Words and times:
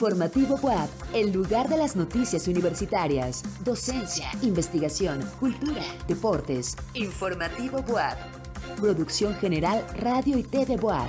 Informativo 0.00 0.58
WAP, 0.62 0.88
el 1.12 1.30
lugar 1.30 1.68
de 1.68 1.76
las 1.76 1.94
noticias 1.94 2.48
universitarias, 2.48 3.42
docencia, 3.62 4.30
investigación, 4.40 5.20
cultura, 5.38 5.82
deportes. 6.08 6.74
Informativo 6.94 7.84
WAP. 7.86 8.16
Producción 8.80 9.34
General 9.34 9.84
Radio 9.98 10.38
y 10.38 10.42
TV 10.42 10.76
WAP. 10.76 11.06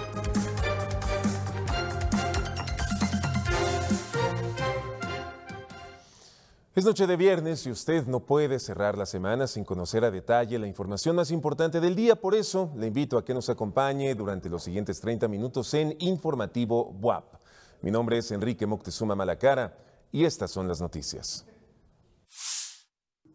Es 6.75 6.83
noche 6.83 7.07
de 7.07 7.15
viernes 7.15 7.65
y 7.65 7.71
usted 7.71 8.07
no 8.07 8.19
puede 8.19 8.59
cerrar 8.59 8.97
la 8.97 9.05
semana 9.05 9.47
sin 9.47 9.63
conocer 9.63 10.03
a 10.03 10.11
detalle 10.11 10.59
la 10.59 10.67
información 10.67 11.15
más 11.15 11.31
importante 11.31 11.79
del 11.79 11.95
día. 11.95 12.17
Por 12.17 12.35
eso 12.35 12.73
le 12.75 12.87
invito 12.87 13.17
a 13.17 13.23
que 13.23 13.33
nos 13.33 13.49
acompañe 13.49 14.13
durante 14.15 14.49
los 14.49 14.63
siguientes 14.63 14.99
30 14.99 15.29
minutos 15.29 15.73
en 15.75 15.95
Informativo 15.99 16.93
WAP. 16.99 17.40
Mi 17.81 17.91
nombre 17.91 18.17
es 18.17 18.31
Enrique 18.31 18.65
Moctezuma 18.65 19.15
Malacara 19.15 19.77
y 20.11 20.25
estas 20.25 20.51
son 20.51 20.67
las 20.67 20.81
noticias. 20.81 21.45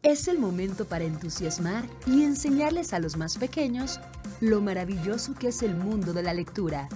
Es 0.03 0.29
el 0.29 0.39
momento 0.39 0.85
para 0.85 1.05
entusiasmar 1.05 1.85
y 2.07 2.23
enseñarles 2.23 2.93
a 2.93 3.01
los 3.01 3.17
más 3.17 3.39
pequeños 3.39 3.99
lo 4.41 4.61
maravilloso 4.61 5.35
que 5.35 5.49
es 5.49 5.63
el 5.63 5.75
mundo 5.75 6.13
de 6.13 6.23
la 6.23 6.33
lectura 6.33 6.89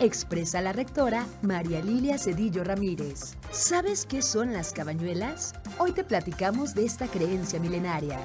expresa 0.00 0.60
la 0.60 0.72
rectora 0.72 1.26
María 1.42 1.82
Lilia 1.82 2.18
Cedillo 2.18 2.64
Ramírez. 2.64 3.34
¿Sabes 3.50 4.06
qué 4.06 4.22
son 4.22 4.52
las 4.52 4.72
cabañuelas? 4.72 5.54
Hoy 5.78 5.92
te 5.92 6.04
platicamos 6.04 6.74
de 6.74 6.84
esta 6.84 7.08
creencia 7.08 7.58
milenaria. 7.58 8.18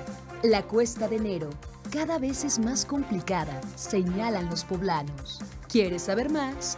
La 0.43 0.63
cuesta 0.63 1.07
de 1.07 1.17
enero 1.17 1.49
cada 1.91 2.17
vez 2.17 2.43
es 2.43 2.59
más 2.59 2.85
complicada, 2.85 3.59
señalan 3.75 4.49
los 4.49 4.63
poblanos. 4.63 5.39
¿Quieres 5.67 6.03
saber 6.03 6.31
más? 6.31 6.77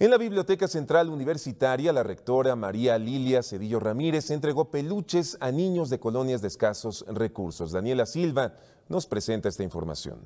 En 0.00 0.12
la 0.12 0.16
Biblioteca 0.16 0.68
Central 0.68 1.10
Universitaria, 1.10 1.92
la 1.92 2.04
rectora 2.04 2.54
María 2.54 2.96
Lilia 2.98 3.42
Cedillo 3.42 3.80
Ramírez 3.80 4.30
entregó 4.30 4.70
peluches 4.70 5.36
a 5.40 5.50
niños 5.50 5.90
de 5.90 5.98
colonias 5.98 6.40
de 6.40 6.46
escasos 6.46 7.04
recursos. 7.08 7.72
Daniela 7.72 8.06
Silva 8.06 8.54
nos 8.88 9.08
presenta 9.08 9.48
esta 9.48 9.64
información. 9.64 10.20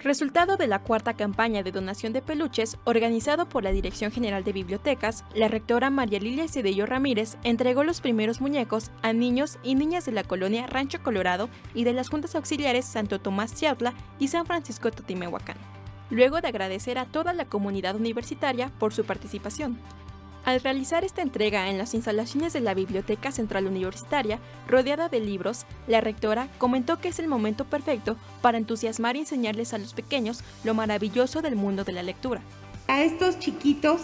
Resultado 0.00 0.56
de 0.56 0.66
la 0.66 0.82
cuarta 0.82 1.14
campaña 1.14 1.62
de 1.62 1.70
donación 1.70 2.12
de 2.12 2.22
peluches 2.22 2.76
organizado 2.84 3.48
por 3.48 3.62
la 3.62 3.70
Dirección 3.70 4.10
General 4.10 4.42
de 4.42 4.52
Bibliotecas, 4.52 5.24
la 5.36 5.46
rectora 5.46 5.88
María 5.88 6.18
Lilia 6.18 6.48
Cedillo 6.48 6.86
Ramírez 6.86 7.38
entregó 7.44 7.84
los 7.84 8.00
primeros 8.00 8.40
muñecos 8.40 8.90
a 9.02 9.12
niños 9.12 9.58
y 9.62 9.76
niñas 9.76 10.04
de 10.06 10.12
la 10.12 10.24
colonia 10.24 10.66
Rancho 10.66 11.04
Colorado 11.04 11.48
y 11.72 11.84
de 11.84 11.92
las 11.92 12.08
juntas 12.08 12.34
auxiliares 12.34 12.84
Santo 12.84 13.20
Tomás 13.20 13.54
Chiautla 13.54 13.94
y 14.18 14.26
San 14.26 14.44
Francisco 14.44 14.90
Totimehuacán 14.90 15.75
luego 16.10 16.40
de 16.40 16.48
agradecer 16.48 16.98
a 16.98 17.06
toda 17.06 17.32
la 17.32 17.44
comunidad 17.44 17.96
universitaria 17.96 18.70
por 18.78 18.92
su 18.92 19.04
participación. 19.04 19.78
Al 20.46 20.60
realizar 20.60 21.02
esta 21.02 21.22
entrega 21.22 21.70
en 21.70 21.76
las 21.76 21.92
instalaciones 21.92 22.52
de 22.52 22.60
la 22.60 22.72
Biblioteca 22.72 23.32
Central 23.32 23.66
Universitaria, 23.66 24.38
rodeada 24.68 25.08
de 25.08 25.18
libros, 25.18 25.66
la 25.88 26.00
rectora 26.00 26.48
comentó 26.58 27.00
que 27.00 27.08
es 27.08 27.18
el 27.18 27.26
momento 27.26 27.64
perfecto 27.64 28.16
para 28.42 28.56
entusiasmar 28.56 29.16
y 29.16 29.20
enseñarles 29.20 29.74
a 29.74 29.78
los 29.78 29.92
pequeños 29.92 30.44
lo 30.62 30.72
maravilloso 30.72 31.42
del 31.42 31.56
mundo 31.56 31.82
de 31.82 31.92
la 31.92 32.04
lectura. 32.04 32.42
A 32.86 33.02
estos 33.02 33.40
chiquitos 33.40 34.02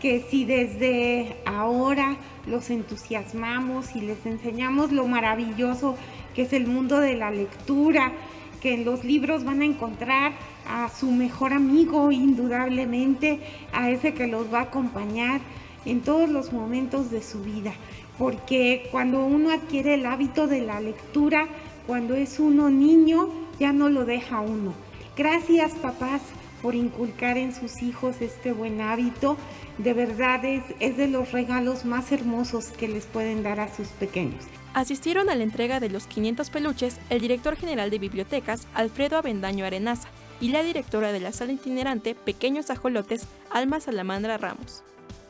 que 0.00 0.26
si 0.28 0.44
desde 0.44 1.36
ahora 1.46 2.16
los 2.46 2.70
entusiasmamos 2.70 3.94
y 3.94 4.00
les 4.00 4.26
enseñamos 4.26 4.90
lo 4.90 5.06
maravilloso 5.06 5.96
que 6.34 6.42
es 6.42 6.52
el 6.52 6.66
mundo 6.66 6.98
de 6.98 7.14
la 7.14 7.30
lectura, 7.30 8.12
que 8.60 8.74
en 8.74 8.84
los 8.84 9.04
libros 9.04 9.44
van 9.44 9.62
a 9.62 9.64
encontrar 9.64 10.32
a 10.68 10.88
su 10.88 11.10
mejor 11.10 11.52
amigo, 11.52 12.10
indudablemente, 12.12 13.40
a 13.72 13.90
ese 13.90 14.14
que 14.14 14.26
los 14.26 14.52
va 14.52 14.60
a 14.60 14.62
acompañar 14.62 15.40
en 15.84 16.00
todos 16.00 16.28
los 16.28 16.52
momentos 16.52 17.10
de 17.10 17.22
su 17.22 17.42
vida. 17.42 17.72
Porque 18.18 18.88
cuando 18.90 19.24
uno 19.24 19.50
adquiere 19.50 19.94
el 19.94 20.06
hábito 20.06 20.46
de 20.46 20.60
la 20.60 20.80
lectura, 20.80 21.48
cuando 21.86 22.14
es 22.14 22.38
uno 22.38 22.70
niño, 22.70 23.28
ya 23.58 23.72
no 23.72 23.88
lo 23.88 24.04
deja 24.04 24.40
uno. 24.40 24.72
Gracias 25.16 25.72
papás 25.72 26.22
por 26.62 26.74
inculcar 26.74 27.36
en 27.36 27.54
sus 27.54 27.82
hijos 27.82 28.20
este 28.20 28.52
buen 28.52 28.80
hábito. 28.80 29.36
De 29.78 29.92
verdad 29.92 30.44
es, 30.44 30.62
es 30.80 30.96
de 30.96 31.08
los 31.08 31.32
regalos 31.32 31.84
más 31.84 32.10
hermosos 32.10 32.68
que 32.68 32.88
les 32.88 33.04
pueden 33.04 33.42
dar 33.42 33.60
a 33.60 33.74
sus 33.74 33.88
pequeños. 33.88 34.44
Asistieron 34.72 35.28
a 35.28 35.36
la 35.36 35.44
entrega 35.44 35.78
de 35.78 35.88
los 35.88 36.06
500 36.06 36.50
peluches 36.50 36.98
el 37.10 37.20
director 37.20 37.54
general 37.54 37.90
de 37.90 37.98
bibliotecas, 37.98 38.66
Alfredo 38.74 39.16
Avendaño 39.16 39.64
Arenaza, 39.64 40.08
y 40.40 40.48
la 40.48 40.62
directora 40.62 41.12
de 41.12 41.20
la 41.20 41.32
sala 41.32 41.52
itinerante 41.52 42.14
Pequeños 42.14 42.70
Ajolotes, 42.70 43.26
Alma 43.50 43.80
Salamandra 43.80 44.38
Ramos. 44.38 44.82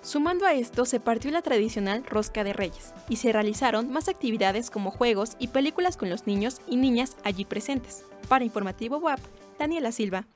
Sumando 0.02 0.44
a 0.44 0.52
esto, 0.52 0.84
se 0.84 1.00
partió 1.00 1.30
la 1.30 1.40
tradicional 1.40 2.04
Rosca 2.04 2.44
de 2.44 2.52
Reyes 2.52 2.92
y 3.08 3.16
se 3.16 3.32
realizaron 3.32 3.90
más 3.90 4.08
actividades 4.08 4.70
como 4.70 4.90
juegos 4.90 5.36
y 5.38 5.48
películas 5.48 5.96
con 5.96 6.10
los 6.10 6.26
niños 6.26 6.60
y 6.66 6.76
niñas 6.76 7.16
allí 7.24 7.46
presentes. 7.46 8.04
Para 8.28 8.44
Informativo 8.44 8.98
WAP, 8.98 9.20
Daniela 9.58 9.92
Silva. 9.92 10.26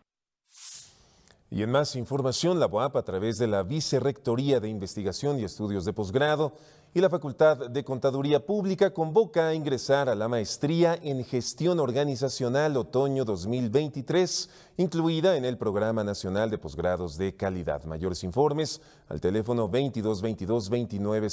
Y 1.50 1.62
en 1.62 1.70
más 1.70 1.96
información, 1.96 2.60
la 2.60 2.66
WAP 2.66 2.96
a 2.96 3.02
través 3.02 3.38
de 3.38 3.46
la 3.46 3.62
Vicerrectoría 3.62 4.60
de 4.60 4.68
Investigación 4.68 5.40
y 5.40 5.44
Estudios 5.44 5.86
de 5.86 5.94
Posgrado 5.94 6.52
y 6.92 7.00
la 7.00 7.08
Facultad 7.08 7.70
de 7.70 7.84
Contaduría 7.84 8.44
Pública 8.44 8.92
convoca 8.92 9.48
a 9.48 9.54
ingresar 9.54 10.10
a 10.10 10.14
la 10.14 10.28
maestría 10.28 10.98
en 11.02 11.24
Gestión 11.24 11.80
Organizacional 11.80 12.76
Otoño 12.76 13.24
2023, 13.24 14.50
incluida 14.76 15.38
en 15.38 15.46
el 15.46 15.56
Programa 15.56 16.04
Nacional 16.04 16.50
de 16.50 16.58
Posgrados 16.58 17.16
de 17.16 17.34
Calidad. 17.34 17.84
Mayores 17.84 18.24
informes 18.24 18.82
al 19.08 19.22
teléfono 19.22 19.62
2222 19.68 20.68
29 20.68 21.28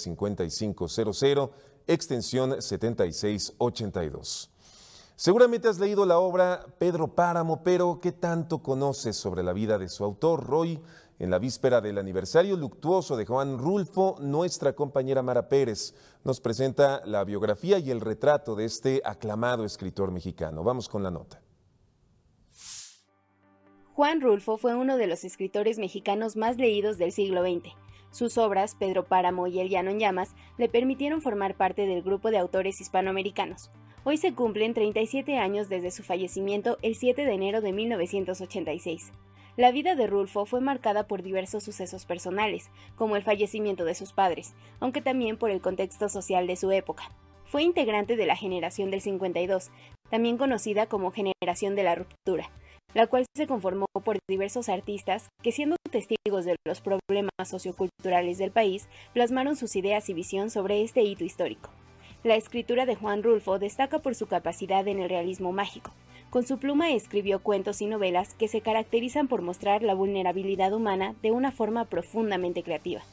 extensión 1.87 2.61
7682. 2.61 4.54
Seguramente 5.17 5.69
has 5.69 5.79
leído 5.79 6.05
la 6.05 6.19
obra 6.19 6.65
Pedro 6.77 7.15
Páramo, 7.15 7.63
pero 7.63 7.99
¿qué 8.01 8.11
tanto 8.11 8.61
conoces 8.61 9.15
sobre 9.15 9.43
la 9.43 9.53
vida 9.53 9.77
de 9.77 9.87
su 9.87 10.03
autor, 10.03 10.45
Roy? 10.45 10.81
En 11.19 11.29
la 11.29 11.39
víspera 11.39 11.79
del 11.79 11.97
aniversario 11.97 12.57
luctuoso 12.57 13.15
de 13.15 13.25
Juan 13.25 13.57
Rulfo, 13.57 14.17
nuestra 14.19 14.73
compañera 14.73 15.21
Mara 15.21 15.47
Pérez 15.47 15.95
nos 16.25 16.41
presenta 16.41 17.01
la 17.05 17.23
biografía 17.23 17.79
y 17.79 17.91
el 17.91 18.01
retrato 18.01 18.55
de 18.55 18.65
este 18.65 19.01
aclamado 19.05 19.63
escritor 19.63 20.11
mexicano. 20.11 20.65
Vamos 20.65 20.89
con 20.89 21.01
la 21.01 21.11
nota. 21.11 21.41
Juan 23.93 24.19
Rulfo 24.19 24.57
fue 24.57 24.75
uno 24.75 24.97
de 24.97 25.07
los 25.07 25.23
escritores 25.23 25.79
mexicanos 25.79 26.35
más 26.35 26.57
leídos 26.57 26.97
del 26.97 27.13
siglo 27.13 27.41
XX. 27.41 27.73
Sus 28.11 28.37
obras, 28.37 28.75
Pedro 28.75 29.05
Páramo 29.05 29.47
y 29.47 29.61
El 29.61 29.69
Llano 29.69 29.91
en 29.91 29.99
Llamas, 29.99 30.35
le 30.57 30.67
permitieron 30.67 31.21
formar 31.21 31.55
parte 31.55 31.83
del 31.83 32.03
grupo 32.03 32.31
de 32.31 32.37
autores 32.37 32.81
hispanoamericanos. 32.81 33.71
Hoy 34.07 34.17
se 34.17 34.35
cumplen 34.35 34.75
37 34.75 35.39
años 35.39 35.67
desde 35.67 35.89
su 35.89 36.03
fallecimiento 36.03 36.77
el 36.83 36.93
7 36.93 37.25
de 37.25 37.33
enero 37.33 37.61
de 37.61 37.73
1986. 37.73 39.11
La 39.57 39.71
vida 39.71 39.95
de 39.95 40.05
Rulfo 40.05 40.45
fue 40.45 40.61
marcada 40.61 41.07
por 41.07 41.23
diversos 41.23 41.63
sucesos 41.63 42.05
personales, 42.05 42.69
como 42.97 43.16
el 43.16 43.23
fallecimiento 43.23 43.84
de 43.84 43.96
sus 43.96 44.13
padres, 44.13 44.53
aunque 44.79 45.02
también 45.02 45.37
por 45.37 45.49
el 45.49 45.59
contexto 45.59 46.07
social 46.07 46.46
de 46.46 46.55
su 46.55 46.69
época. 46.72 47.09
Fue 47.46 47.63
integrante 47.63 48.16
de 48.16 48.28
la 48.28 48.35
generación 48.35 48.91
del 48.91 49.02
52, 49.02 49.72
también 50.11 50.37
conocida 50.37 50.85
como 50.85 51.09
generación 51.09 51.73
de 51.73 51.84
la 51.84 51.96
ruptura, 51.96 52.52
la 52.93 53.07
cual 53.07 53.25
se 53.35 53.47
conformó 53.47 53.87
por 54.03 54.19
diversos 54.29 54.69
artistas 54.69 55.29
que, 55.41 55.52
siendo 55.52 55.78
testigos 55.90 56.46
de 56.46 56.57
los 56.63 56.79
problemas 56.79 57.31
socioculturales 57.43 58.37
del 58.37 58.52
país, 58.52 58.87
plasmaron 59.13 59.55
sus 59.55 59.75
ideas 59.75 60.07
y 60.09 60.13
visión 60.13 60.52
sobre 60.52 60.84
este 60.84 61.02
hito 61.02 61.23
histórico. 61.23 61.72
La 62.25 62.35
escritura 62.35 62.87
de 62.87 62.95
Juan 62.95 63.22
Rulfo 63.22 63.59
destaca 63.59 63.99
por 63.99 64.16
su 64.16 64.25
capacidad 64.25 64.87
en 64.87 64.97
el 64.97 65.09
realismo 65.09 65.51
mágico, 65.51 65.91
con 66.31 66.43
su 66.43 66.57
pluma 66.57 66.89
escribió 66.89 67.43
cuentos 67.43 67.83
y 67.83 67.85
novelas 67.85 68.33
que 68.33 68.47
se 68.47 68.61
caracterizan 68.61 69.27
por 69.27 69.43
mostrar 69.43 69.83
la 69.83 69.93
vulnerabilidad 69.93 70.73
humana 70.73 71.13
de 71.22 71.29
una 71.29 71.51
forma 71.51 71.85
profundamente 71.85 72.63
creativa. 72.63 73.03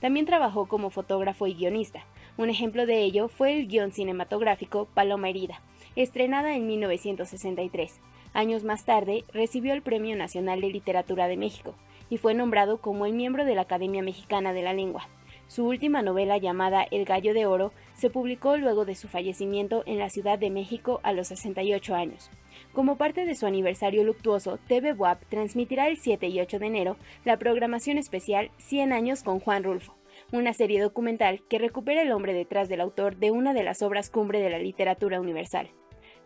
También 0.00 0.24
trabajó 0.24 0.68
como 0.68 0.88
fotógrafo 0.88 1.46
y 1.46 1.52
guionista. 1.52 2.06
Un 2.38 2.48
ejemplo 2.48 2.86
de 2.86 3.02
ello 3.02 3.28
fue 3.28 3.52
el 3.52 3.68
guion 3.68 3.92
cinematográfico 3.92 4.88
Paloma 4.94 5.28
Herida, 5.28 5.60
estrenada 5.94 6.56
en 6.56 6.66
1963. 6.66 8.00
Años 8.32 8.64
más 8.64 8.86
tarde, 8.86 9.24
recibió 9.34 9.74
el 9.74 9.82
Premio 9.82 10.16
Nacional 10.16 10.62
de 10.62 10.70
Literatura 10.70 11.28
de 11.28 11.36
México 11.36 11.74
y 12.08 12.16
fue 12.16 12.32
nombrado 12.32 12.80
como 12.80 13.04
el 13.04 13.12
miembro 13.12 13.44
de 13.44 13.54
la 13.54 13.60
Academia 13.60 14.02
Mexicana 14.02 14.54
de 14.54 14.62
la 14.62 14.72
Lengua. 14.72 15.10
Su 15.52 15.66
última 15.66 16.00
novela 16.00 16.38
llamada 16.38 16.86
El 16.90 17.04
Gallo 17.04 17.34
de 17.34 17.44
Oro 17.44 17.74
se 17.92 18.08
publicó 18.08 18.56
luego 18.56 18.86
de 18.86 18.94
su 18.94 19.06
fallecimiento 19.06 19.82
en 19.84 19.98
la 19.98 20.08
Ciudad 20.08 20.38
de 20.38 20.48
México 20.48 21.00
a 21.02 21.12
los 21.12 21.28
68 21.28 21.94
años. 21.94 22.30
Como 22.72 22.96
parte 22.96 23.26
de 23.26 23.34
su 23.34 23.44
aniversario 23.44 24.02
luctuoso, 24.02 24.58
TV 24.66 24.94
WAP 24.94 25.22
transmitirá 25.28 25.88
el 25.88 25.98
7 25.98 26.26
y 26.28 26.40
8 26.40 26.58
de 26.58 26.66
enero 26.66 26.96
la 27.26 27.36
programación 27.36 27.98
especial 27.98 28.50
100 28.56 28.94
años 28.94 29.22
con 29.22 29.40
Juan 29.40 29.62
Rulfo, 29.62 29.94
una 30.32 30.54
serie 30.54 30.80
documental 30.80 31.42
que 31.50 31.58
recupera 31.58 32.00
el 32.00 32.12
hombre 32.12 32.32
detrás 32.32 32.70
del 32.70 32.80
autor 32.80 33.18
de 33.18 33.30
una 33.30 33.52
de 33.52 33.62
las 33.62 33.82
obras 33.82 34.08
cumbre 34.08 34.40
de 34.40 34.48
la 34.48 34.58
literatura 34.58 35.20
universal. 35.20 35.68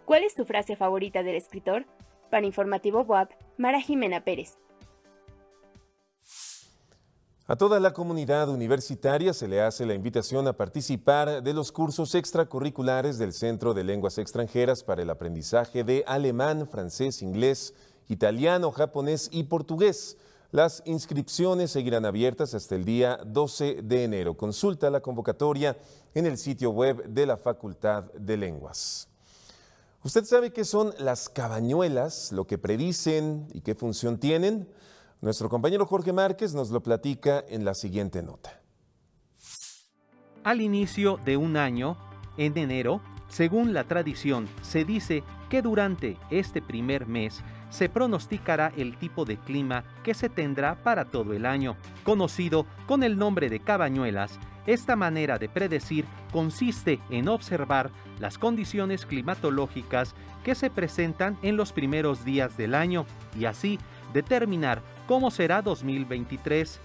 ¿Cuál 0.05 0.23
es 0.23 0.37
tu 0.37 0.45
frase 0.45 0.77
favorita 0.77 1.25
del 1.25 1.35
escritor? 1.35 1.85
Para 2.31 2.47
Informativo 2.47 3.01
WAP, 3.01 3.33
Mara 3.59 3.81
Jimena 3.81 4.23
Pérez. 4.23 4.57
A 7.49 7.55
toda 7.55 7.79
la 7.79 7.93
comunidad 7.93 8.49
universitaria 8.49 9.33
se 9.33 9.47
le 9.47 9.63
hace 9.63 9.87
la 9.87 9.95
invitación 9.95 10.49
a 10.49 10.57
participar 10.57 11.45
de 11.45 11.55
los 11.55 11.71
cursos 11.71 12.17
extracurriculares 12.17 13.19
del 13.19 13.33
Centro 13.33 13.73
de 13.73 13.85
Lenguas 13.85 14.19
Extranjeras 14.19 14.83
para 14.83 15.03
el 15.03 15.11
aprendizaje 15.11 15.85
de 15.85 16.03
alemán, 16.09 16.67
francés, 16.67 17.23
inglés, 17.23 17.73
italiano, 18.09 18.73
japonés 18.73 19.29
y 19.31 19.45
portugués. 19.45 20.17
Las 20.51 20.83
inscripciones 20.87 21.71
seguirán 21.71 22.05
abiertas 22.05 22.53
hasta 22.53 22.75
el 22.75 22.85
día 22.85 23.21
12 23.25 23.79
de 23.81 24.03
enero. 24.03 24.37
Consulta 24.37 24.91
la 24.91 25.01
convocatoria 25.01 25.77
en 26.17 26.27
el 26.27 26.39
sitio 26.39 26.71
web 26.71 27.05
de 27.05 27.27
la 27.27 27.37
Facultad 27.37 28.13
de 28.15 28.39
Lenguas. 28.39 29.07
¿Usted 30.03 30.25
sabe 30.25 30.53
qué 30.53 30.65
son 30.65 30.93
las 30.99 31.29
cabañuelas, 31.29 32.33
lo 32.33 32.45
que 32.49 32.59
predicen 32.59 33.47
y 33.55 33.61
qué 33.61 33.77
función 33.77 34.19
tienen? 34.19 34.67
Nuestro 35.21 35.49
compañero 35.49 35.87
Jorge 35.87 36.13
Márquez 36.13 36.55
nos 36.55 36.71
lo 36.71 36.83
platica 36.83 37.43
en 37.49 37.65
la 37.65 37.75
siguiente 37.75 38.23
nota. 38.23 38.61
Al 40.45 40.61
inicio 40.61 41.19
de 41.25 41.37
un 41.37 41.57
año, 41.57 41.97
en 42.37 42.57
enero, 42.57 43.01
según 43.29 43.73
la 43.73 43.85
tradición, 43.85 44.49
se 44.63 44.85
dice 44.85 45.25
que 45.49 45.63
durante 45.63 46.17
este 46.31 46.63
primer 46.63 47.07
mes 47.07 47.43
se 47.71 47.89
pronosticará 47.89 48.73
el 48.77 48.97
tipo 48.99 49.25
de 49.25 49.39
clima 49.39 49.85
que 50.05 50.15
se 50.15 50.29
tendrá 50.29 50.83
para 50.83 51.07
todo 51.07 51.33
el 51.33 51.47
año. 51.47 51.77
Conocido 52.05 52.67
con 52.87 53.03
el 53.03 53.19
nombre 53.19 53.49
de 53.49 53.61
cabañuelas, 53.61 54.39
esta 54.67 54.97
manera 54.97 55.39
de 55.39 55.49
predecir 55.49 56.05
consiste 56.33 57.01
en 57.11 57.29
observar 57.29 57.91
las 58.19 58.39
condiciones 58.39 59.07
climatológicas 59.07 60.15
que 60.45 60.55
se 60.55 60.71
presentan 60.71 61.39
en 61.43 61.57
los 61.57 61.73
primeros 61.73 62.25
días 62.25 62.57
del 62.57 62.75
año 62.75 63.07
y 63.39 63.45
así 63.45 63.79
determinar 64.13 64.83
cómo 65.07 65.31
será 65.31 65.63
2023. 65.63 66.81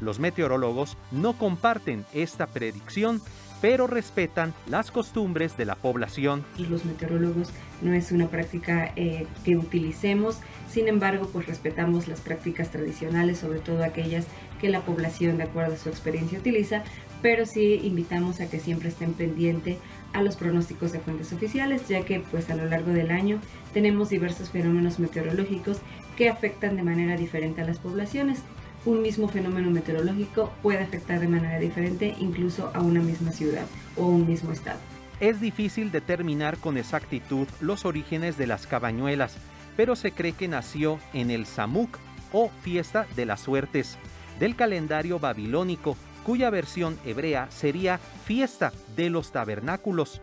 Los 0.00 0.18
meteorólogos 0.18 0.96
no 1.10 1.34
comparten 1.34 2.04
esta 2.14 2.46
predicción, 2.46 3.20
pero 3.60 3.86
respetan 3.86 4.54
las 4.66 4.90
costumbres 4.90 5.56
de 5.56 5.66
la 5.66 5.74
población. 5.74 6.44
Los 6.58 6.84
meteorólogos 6.84 7.50
no 7.82 7.92
es 7.92 8.10
una 8.10 8.28
práctica 8.28 8.92
eh, 8.96 9.26
que 9.44 9.56
utilicemos, 9.56 10.38
sin 10.70 10.88
embargo, 10.88 11.28
pues 11.32 11.46
respetamos 11.46 12.08
las 12.08 12.20
prácticas 12.20 12.70
tradicionales, 12.70 13.38
sobre 13.38 13.58
todo 13.58 13.84
aquellas 13.84 14.26
que 14.60 14.68
la 14.68 14.82
población, 14.82 15.38
de 15.38 15.44
acuerdo 15.44 15.74
a 15.74 15.78
su 15.78 15.88
experiencia, 15.88 16.38
utiliza, 16.38 16.84
pero 17.22 17.46
sí 17.46 17.80
invitamos 17.82 18.40
a 18.40 18.48
que 18.48 18.60
siempre 18.60 18.88
estén 18.88 19.14
pendientes 19.14 19.78
a 20.12 20.22
los 20.22 20.36
pronósticos 20.36 20.92
de 20.92 21.00
fuentes 21.00 21.32
oficiales, 21.32 21.86
ya 21.88 22.04
que 22.04 22.20
pues 22.20 22.50
a 22.50 22.56
lo 22.56 22.66
largo 22.66 22.92
del 22.92 23.10
año 23.10 23.40
tenemos 23.72 24.10
diversos 24.10 24.50
fenómenos 24.50 24.98
meteorológicos 24.98 25.78
que 26.16 26.28
afectan 26.28 26.76
de 26.76 26.82
manera 26.82 27.16
diferente 27.16 27.60
a 27.60 27.64
las 27.64 27.78
poblaciones. 27.78 28.40
Un 28.84 29.02
mismo 29.02 29.28
fenómeno 29.28 29.70
meteorológico 29.70 30.52
puede 30.62 30.82
afectar 30.82 31.20
de 31.20 31.28
manera 31.28 31.58
diferente 31.58 32.14
incluso 32.18 32.70
a 32.74 32.80
una 32.80 33.00
misma 33.00 33.30
ciudad 33.30 33.66
o 33.96 34.06
un 34.06 34.26
mismo 34.26 34.52
estado. 34.52 34.78
Es 35.20 35.40
difícil 35.40 35.92
determinar 35.92 36.56
con 36.56 36.78
exactitud 36.78 37.46
los 37.60 37.84
orígenes 37.84 38.38
de 38.38 38.46
las 38.46 38.66
cabañuelas, 38.66 39.36
pero 39.76 39.94
se 39.94 40.12
cree 40.12 40.32
que 40.32 40.48
nació 40.48 40.98
en 41.12 41.30
el 41.30 41.44
Samuk 41.44 41.98
o 42.32 42.50
fiesta 42.62 43.06
de 43.16 43.26
las 43.26 43.40
suertes 43.40 43.98
del 44.40 44.56
calendario 44.56 45.20
babilónico, 45.20 45.96
cuya 46.24 46.50
versión 46.50 46.98
hebrea 47.04 47.48
sería 47.50 47.98
fiesta 47.98 48.72
de 48.96 49.10
los 49.10 49.30
tabernáculos. 49.30 50.20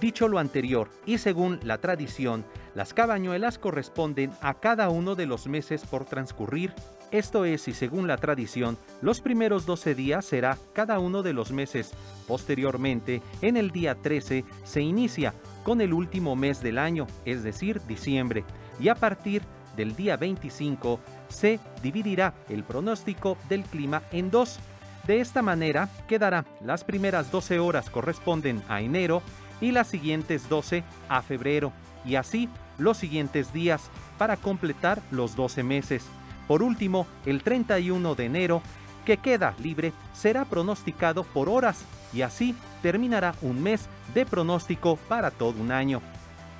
Dicho 0.00 0.28
lo 0.28 0.38
anterior, 0.38 0.90
y 1.06 1.16
según 1.16 1.58
la 1.62 1.78
tradición, 1.78 2.44
las 2.74 2.92
cabañuelas 2.92 3.58
corresponden 3.58 4.30
a 4.42 4.54
cada 4.60 4.90
uno 4.90 5.14
de 5.14 5.24
los 5.24 5.46
meses 5.46 5.86
por 5.86 6.04
transcurrir. 6.04 6.74
Esto 7.10 7.46
es, 7.46 7.66
y 7.68 7.72
según 7.72 8.06
la 8.06 8.18
tradición, 8.18 8.76
los 9.00 9.22
primeros 9.22 9.64
12 9.64 9.94
días 9.94 10.26
será 10.26 10.58
cada 10.74 10.98
uno 10.98 11.22
de 11.22 11.32
los 11.32 11.50
meses. 11.50 11.92
Posteriormente, 12.28 13.22
en 13.40 13.56
el 13.56 13.70
día 13.70 13.94
13, 13.94 14.44
se 14.64 14.80
inicia 14.82 15.32
con 15.64 15.80
el 15.80 15.94
último 15.94 16.36
mes 16.36 16.62
del 16.62 16.76
año, 16.76 17.06
es 17.24 17.42
decir, 17.42 17.80
diciembre, 17.86 18.44
y 18.78 18.88
a 18.88 18.96
partir 18.96 19.42
del 19.76 19.96
día 19.96 20.16
25 20.16 21.00
se 21.28 21.60
dividirá 21.82 22.34
el 22.48 22.64
pronóstico 22.64 23.36
del 23.48 23.62
clima 23.62 24.02
en 24.12 24.30
dos. 24.30 24.58
De 25.06 25.20
esta 25.20 25.42
manera 25.42 25.88
quedará 26.08 26.44
las 26.60 26.84
primeras 26.84 27.30
12 27.30 27.58
horas 27.58 27.90
corresponden 27.90 28.62
a 28.68 28.80
enero 28.80 29.22
y 29.60 29.70
las 29.70 29.86
siguientes 29.86 30.48
12 30.48 30.84
a 31.08 31.22
febrero, 31.22 31.72
y 32.04 32.16
así 32.16 32.48
los 32.78 32.96
siguientes 32.96 33.52
días 33.52 33.90
para 34.18 34.36
completar 34.36 35.00
los 35.10 35.36
12 35.36 35.62
meses. 35.62 36.04
Por 36.46 36.62
último, 36.62 37.06
el 37.24 37.42
31 37.42 38.14
de 38.14 38.24
enero, 38.24 38.62
que 39.04 39.16
queda 39.16 39.54
libre, 39.58 39.92
será 40.12 40.44
pronosticado 40.44 41.24
por 41.24 41.48
horas 41.48 41.84
y 42.12 42.22
así 42.22 42.54
terminará 42.82 43.34
un 43.42 43.62
mes 43.62 43.88
de 44.14 44.26
pronóstico 44.26 44.96
para 45.08 45.30
todo 45.30 45.60
un 45.60 45.72
año. 45.72 46.00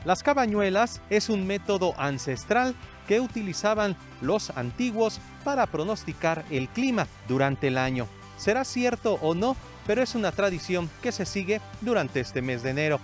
Las 0.07 0.23
cabañuelas 0.23 1.01
es 1.11 1.29
un 1.29 1.49
método 1.49 1.93
ancestral 1.99 2.77
que 3.09 3.19
utilizaban 3.19 3.97
los 4.21 4.51
antiguos 4.51 5.21
para 5.43 5.67
pronosticar 5.67 6.45
el 6.49 6.69
clima 6.69 7.09
durante 7.27 7.67
el 7.67 7.77
año. 7.77 8.07
¿Será 8.37 8.65
cierto 8.65 9.15
o 9.15 9.35
no? 9.35 9.57
Pero 9.85 10.05
es 10.05 10.15
una 10.15 10.31
tradición 10.31 10.89
que 11.03 11.11
se 11.11 11.27
sigue 11.27 11.61
durante 11.81 12.21
este 12.21 12.41
mes 12.41 12.63
de 12.63 12.71
enero. 12.71 13.01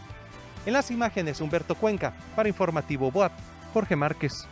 En 0.64 0.74
las 0.74 0.92
imágenes, 0.92 1.40
Humberto 1.40 1.74
Cuenca, 1.74 2.14
para 2.36 2.48
Informativo 2.48 3.10
BOAP, 3.10 3.32
Jorge 3.74 3.96
Márquez. 3.96 4.46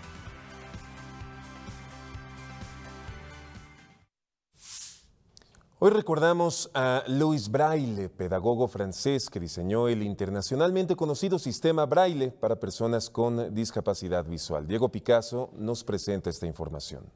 Hoy 5.83 5.93
recordamos 5.93 6.71
a 6.75 7.05
Louis 7.07 7.51
Braille, 7.51 8.11
pedagogo 8.11 8.69
francés 8.69 9.31
que 9.31 9.41
diseñó 9.41 9.89
el 9.89 10.03
internacionalmente 10.03 10.95
conocido 10.95 11.39
sistema 11.39 11.87
Braille 11.87 12.33
para 12.33 12.61
personas 12.61 13.09
con 13.09 13.55
discapacidad 13.55 14.27
visual. 14.27 14.67
Diego 14.67 14.91
Picasso 14.91 15.51
nos 15.57 15.83
presenta 15.83 16.29
esta 16.29 16.47
información. 16.47 17.11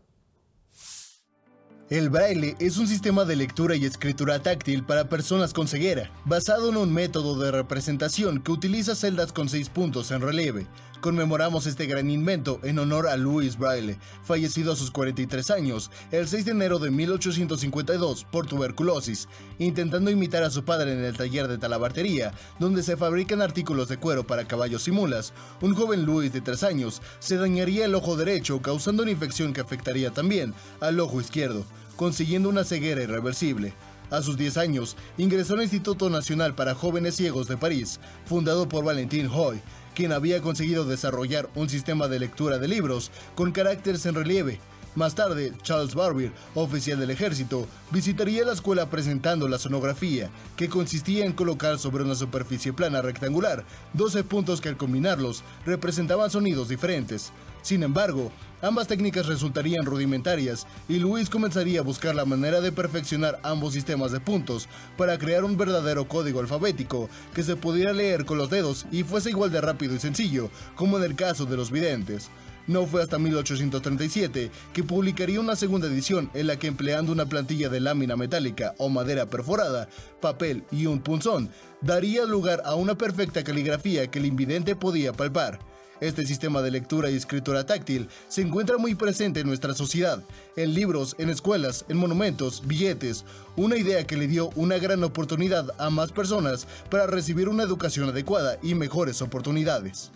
El 1.91 2.09
braille 2.09 2.57
es 2.59 2.79
un 2.79 2.87
sistema 2.87 3.27
de 3.27 3.37
lectura 3.37 3.77
y 3.77 3.85
escritura 3.85 4.39
táctil 4.43 4.83
para 4.87 5.11
personas 5.11 5.53
con 5.53 5.69
ceguera, 5.69 6.11
basado 6.25 6.71
en 6.71 6.79
un 6.79 6.91
método 6.91 7.39
de 7.39 7.51
representación 7.51 8.43
que 8.43 8.53
utiliza 8.53 8.95
celdas 8.95 9.35
con 9.35 9.51
seis 9.51 9.69
puntos 9.69 10.11
en 10.11 10.23
relieve. 10.23 10.67
Conmemoramos 11.05 11.67
este 11.67 11.85
gran 11.85 12.11
invento 12.11 12.61
en 12.63 12.79
honor 12.79 13.09
a 13.09 13.19
Louis 13.19 13.59
Braille, 13.59 13.99
fallecido 14.23 14.73
a 14.73 14.77
sus 14.77 14.91
43 14.91 15.51
años, 15.51 15.91
el 16.11 16.27
6 16.27 16.47
de 16.47 16.53
enero 16.53 16.79
de 16.79 16.91
1852 16.91 18.25
por 18.25 18.47
tuberculosis, 18.47 19.29
intentando 19.59 20.11
imitar 20.11 20.43
a 20.45 20.49
su 20.49 20.65
padre 20.65 20.95
en 20.95 21.05
el 21.05 21.15
taller 21.15 21.47
de 21.47 21.59
talabartería, 21.59 22.33
donde 22.59 22.83
se 22.83 22.97
fabrican 22.97 23.43
artículos 23.43 23.89
de 23.89 23.99
cuero 23.99 24.27
para 24.27 24.49
caballos 24.49 24.89
y 24.89 24.93
mulas. 24.93 25.35
Un 25.61 25.75
joven 25.75 26.07
Louis 26.07 26.33
de 26.33 26.41
3 26.41 26.63
años 26.63 27.03
se 27.19 27.37
dañaría 27.37 27.85
el 27.85 27.95
ojo 27.95 28.17
derecho, 28.17 28.63
causando 28.63 29.03
una 29.03 29.13
infección 29.13 29.53
que 29.53 29.61
afectaría 29.61 30.11
también 30.11 30.55
al 30.81 30.99
ojo 31.01 31.21
izquierdo 31.21 31.67
consiguiendo 31.97 32.49
una 32.49 32.65
ceguera 32.65 33.03
irreversible. 33.03 33.75
A 34.11 34.23
sus 34.23 34.37
10 34.37 34.59
años, 34.59 34.97
ingresó 35.17 35.55
al 35.55 35.63
Instituto 35.63 36.11
Nacional 36.11 36.55
para 36.55 36.75
Jóvenes 36.75 37.17
Ciegos 37.17 37.49
de 37.49 37.57
París, 37.57 38.01
fundado 38.27 38.69
por 38.69 38.85
Valentin 38.85 39.29
Hoy, 39.33 39.61
quien 39.95 40.13
había 40.13 40.43
conseguido 40.43 40.85
desarrollar 40.85 41.49
un 41.55 41.69
sistema 41.69 42.09
de 42.09 42.19
lectura 42.19 42.59
de 42.59 42.69
libros 42.69 43.11
con 43.35 43.53
caracteres 43.53 44.05
en 44.07 44.15
relieve. 44.15 44.61
Más 44.95 45.17
tarde, 45.17 45.53
Charles 45.63 45.97
Barbier, 45.97 46.31
oficial 46.55 47.01
del 47.01 47.11
ejército, 47.11 47.67
visitaría 47.91 48.45
la 48.45 48.53
escuela 48.53 48.91
presentando 48.91 49.49
la 49.49 49.59
sonografía, 49.59 50.31
que 50.57 50.69
consistía 50.69 51.25
en 51.25 51.33
colocar 51.33 51.81
sobre 51.81 52.05
una 52.05 52.15
superficie 52.15 52.73
plana 52.73 53.03
rectangular 53.03 53.65
12 53.95 54.23
puntos 54.23 54.61
que 54.61 54.69
al 54.69 54.77
combinarlos 54.77 55.43
representaban 55.67 56.31
sonidos 56.31 56.69
diferentes. 56.69 57.33
Sin 57.65 57.83
embargo, 57.83 58.31
ambas 58.61 58.89
técnicas 58.89 59.25
resultarían 59.25 59.87
rudimentarias 59.87 60.67
y 60.87 60.99
Luis 60.99 61.31
comenzaría 61.31 61.81
a 61.81 61.83
buscar 61.83 62.15
la 62.15 62.27
manera 62.27 62.61
de 62.61 62.73
perfeccionar 62.73 63.41
ambos 63.43 63.73
sistemas 63.73 64.13
de 64.13 64.21
puntos 64.21 64.69
para 64.99 65.17
crear 65.17 65.45
un 65.45 65.57
verdadero 65.57 66.07
código 66.07 66.41
alfabético 66.41 67.09
que 67.35 67.43
se 67.43 67.57
pudiera 67.57 67.95
leer 67.95 68.27
con 68.27 68.37
los 68.37 68.51
dedos 68.51 68.85
y 68.93 69.03
fuese 69.03 69.31
igual 69.31 69.51
de 69.51 69.63
rápido 69.63 69.95
y 69.95 69.99
sencillo 69.99 70.51
como 70.75 70.99
en 70.99 71.05
el 71.05 71.17
caso 71.17 71.47
de 71.47 71.57
los 71.57 71.71
videntes. 71.71 72.29
No 72.67 72.87
fue 72.87 73.03
hasta 73.03 73.19
1837 73.19 74.51
que 74.75 74.85
publicaría 74.85 75.41
una 75.41 75.57
segunda 75.57 75.87
edición 75.87 76.31
en 76.35 76.49
la 76.49 76.59
que 76.59 76.67
empleando 76.67 77.13
una 77.13 77.25
plantilla 77.25 77.71
de 77.71 77.81
lámina 77.81 78.15
metálica 78.15 78.75
o 78.77 78.91
madera 78.91 79.25
perforada, 79.25 79.89
papel 80.21 80.65
y 80.71 80.85
un 80.85 81.01
punzón, 81.01 81.49
daría 81.81 82.27
lugar 82.27 82.61
a 82.67 82.75
una 82.75 82.95
perfecta 82.95 83.43
caligrafía 83.43 84.11
que 84.11 84.19
el 84.19 84.27
invidente 84.27 84.77
podía 84.77 85.15
palpar. 85.15 85.61
Este 86.01 86.27
sistema 86.27 86.61
de 86.61 86.71
lectura 86.71 87.11
y 87.11 87.17
escritura 87.17 87.65
táctil 87.65 88.09
se 88.29 88.43
encuentra 88.43 88.79
muy 88.79 88.95
presente 88.95 89.41
en 89.41 89.47
nuestra 89.47 89.75
sociedad, 89.75 90.23
en 90.57 90.75
libros, 90.75 91.15
en 91.19 91.31
escuelas, 91.31 91.85
en 91.89 91.97
monumentos, 91.97 92.67
billetes, 92.67 93.25
una 93.57 93.77
idea 93.77 94.07
que 94.07 94.17
le 94.17 94.27
dio 94.27 94.51
una 94.57 94.79
gran 94.79 95.05
oportunidad 95.05 95.71
a 95.79 95.91
más 95.91 96.13
personas 96.13 96.67
para 96.91 97.07
recibir 97.07 97.49
una 97.49 97.63
educación 97.63 98.09
adecuada 98.09 98.59
y 98.63 98.75
mejores 98.75 99.23
oportunidades. 99.23 100.11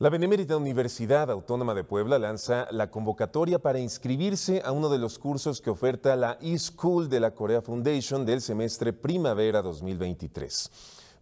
La 0.00 0.10
Benemérita 0.10 0.56
Universidad 0.56 1.28
Autónoma 1.28 1.74
de 1.74 1.82
Puebla 1.82 2.20
lanza 2.20 2.68
la 2.70 2.88
convocatoria 2.88 3.58
para 3.58 3.80
inscribirse 3.80 4.62
a 4.64 4.70
uno 4.70 4.88
de 4.90 4.98
los 4.98 5.18
cursos 5.18 5.60
que 5.60 5.70
oferta 5.70 6.14
la 6.14 6.38
eSchool 6.40 7.08
de 7.08 7.18
la 7.18 7.34
Corea 7.34 7.62
Foundation 7.62 8.24
del 8.24 8.40
semestre 8.40 8.92
Primavera 8.92 9.60
2023. 9.60 10.70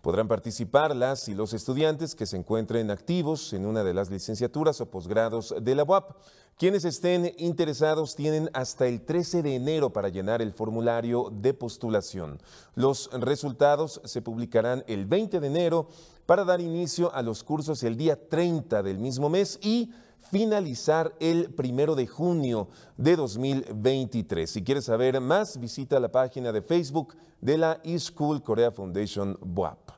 Podrán 0.07 0.29
participar 0.29 0.95
las 0.95 1.29
y 1.29 1.35
los 1.35 1.53
estudiantes 1.53 2.15
que 2.15 2.27
se 2.27 2.37
encuentren 2.37 2.93
activos 2.93 3.53
en 3.53 3.67
una 3.67 3.83
de 3.83 3.93
las 3.93 4.09
licenciaturas 4.09 4.81
o 4.81 4.89
posgrados 4.89 5.53
de 5.61 5.75
la 5.75 5.83
UAP. 5.83 6.13
Quienes 6.57 6.85
estén 6.85 7.35
interesados 7.39 8.15
tienen 8.15 8.49
hasta 8.53 8.87
el 8.87 9.01
13 9.01 9.43
de 9.43 9.57
enero 9.57 9.93
para 9.93 10.09
llenar 10.09 10.43
el 10.43 10.53
formulario 10.53 11.33
de 11.33 11.55
postulación. 11.55 12.41
Los 12.77 13.11
resultados 13.15 14.01
se 14.05 14.23
publicarán 14.23 14.85
el 14.87 15.07
20 15.07 15.41
de 15.41 15.47
enero 15.49 15.89
para 16.25 16.45
dar 16.45 16.61
inicio 16.61 17.13
a 17.13 17.21
los 17.23 17.43
cursos 17.43 17.83
el 17.83 17.97
día 17.97 18.29
30 18.29 18.85
del 18.85 19.01
mismo 19.01 19.29
mes 19.29 19.59
y 19.61 19.91
finalizar 20.31 21.17
el 21.19 21.53
primero 21.53 21.97
de 21.97 22.07
junio 22.07 22.69
de 22.97 23.17
2023. 23.17 24.49
Si 24.49 24.63
quieres 24.63 24.85
saber 24.85 25.21
más, 25.21 25.59
visita 25.59 25.99
la 25.99 26.13
página 26.13 26.53
de 26.53 26.63
Facebook 26.63 27.17
de 27.41 27.59
la 27.59 27.81
eSchool 27.83 28.41
Korea 28.45 28.71
Foundation 28.71 29.37
BOAP. 29.41 29.96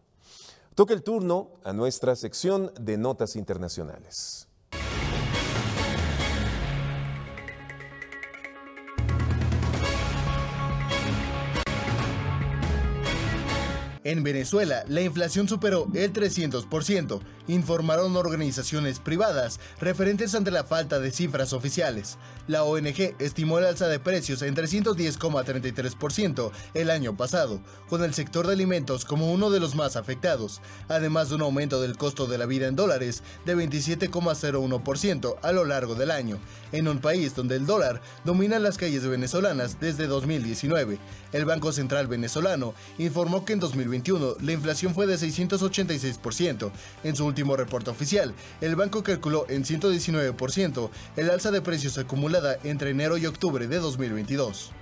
Toca 0.79 0.95
el 0.95 1.03
turno 1.03 1.51
a 1.65 1.73
nuestra 1.73 2.15
sección 2.15 2.71
de 2.81 2.97
notas 2.97 3.35
internacionales. 3.35 4.48
En 14.09 14.23
Venezuela, 14.23 14.85
la 14.89 15.03
inflación 15.03 15.51
superó 15.51 15.87
el 15.93 16.15
300%, 16.15 17.21
informaron 17.47 18.17
organizaciones 18.17 19.01
privadas 19.01 19.61
referentes 19.83 20.35
ante 20.35 20.51
la 20.51 20.65
falta 20.65 20.99
de 20.99 21.11
cifras 21.11 21.53
oficiales. 21.53 22.17
La 22.47 22.65
ONG 22.65 23.15
estimó 23.19 23.59
el 23.59 23.67
alza 23.67 23.87
de 23.87 23.99
precios 23.99 24.41
en 24.41 24.57
310,33% 24.57 26.51
el 26.73 26.89
año 26.89 27.19
pasado, 27.19 27.61
con 27.91 28.03
el 28.03 28.15
sector 28.15 28.47
de 28.47 28.55
alimentos 28.55 29.05
como 29.05 29.31
uno 29.31 29.51
de 29.51 29.61
los 29.61 29.75
más 29.75 29.95
afectados, 29.95 30.63
además 30.89 31.29
de 31.29 31.35
un 31.35 31.43
aumento 31.43 31.83
del 31.83 31.99
costo 31.99 32.27
de 32.27 32.39
la 32.39 32.47
vida 32.47 32.67
en 32.67 32.77
dólares 32.77 33.23
de 33.45 33.57
27,01% 33.57 35.37
a 35.43 35.53
lo 35.53 35.67
largo 35.67 35.97
del 35.97 36.13
año, 36.13 36.39
en 36.73 36.89
un 36.89 37.01
país 37.01 37.35
donde 37.35 37.57
el 37.57 37.67
dólar 37.67 38.01
domina 38.25 38.59
las 38.59 38.79
calles 38.79 39.07
venezolanas 39.07 39.79
desde 39.81 40.07
2019. 40.07 40.99
El 41.33 41.45
Banco 41.45 41.73
Central 41.73 42.07
venezolano 42.07 42.73
informó 42.97 43.45
que 43.45 43.53
en 43.53 43.61
2021 43.99 44.37
la 44.45 44.53
inflación 44.53 44.95
fue 44.95 45.07
de 45.07 45.17
686%. 45.17 46.71
En 47.05 47.17
su 47.17 47.27
último 47.27 47.57
reporte 47.57 47.91
oficial, 47.91 48.35
el 48.61 48.77
banco 48.77 49.03
calculó 49.03 49.47
en 49.49 49.65
119% 49.65 50.91
el 51.17 51.31
alza 51.31 51.51
de 51.51 51.63
precios 51.63 51.99
acumulada 51.99 52.59
entre 52.65 52.91
enero 52.91 53.19
y 53.19 53.27
octubre 53.27 53.67
de 53.67 53.79
2022. 53.79 54.73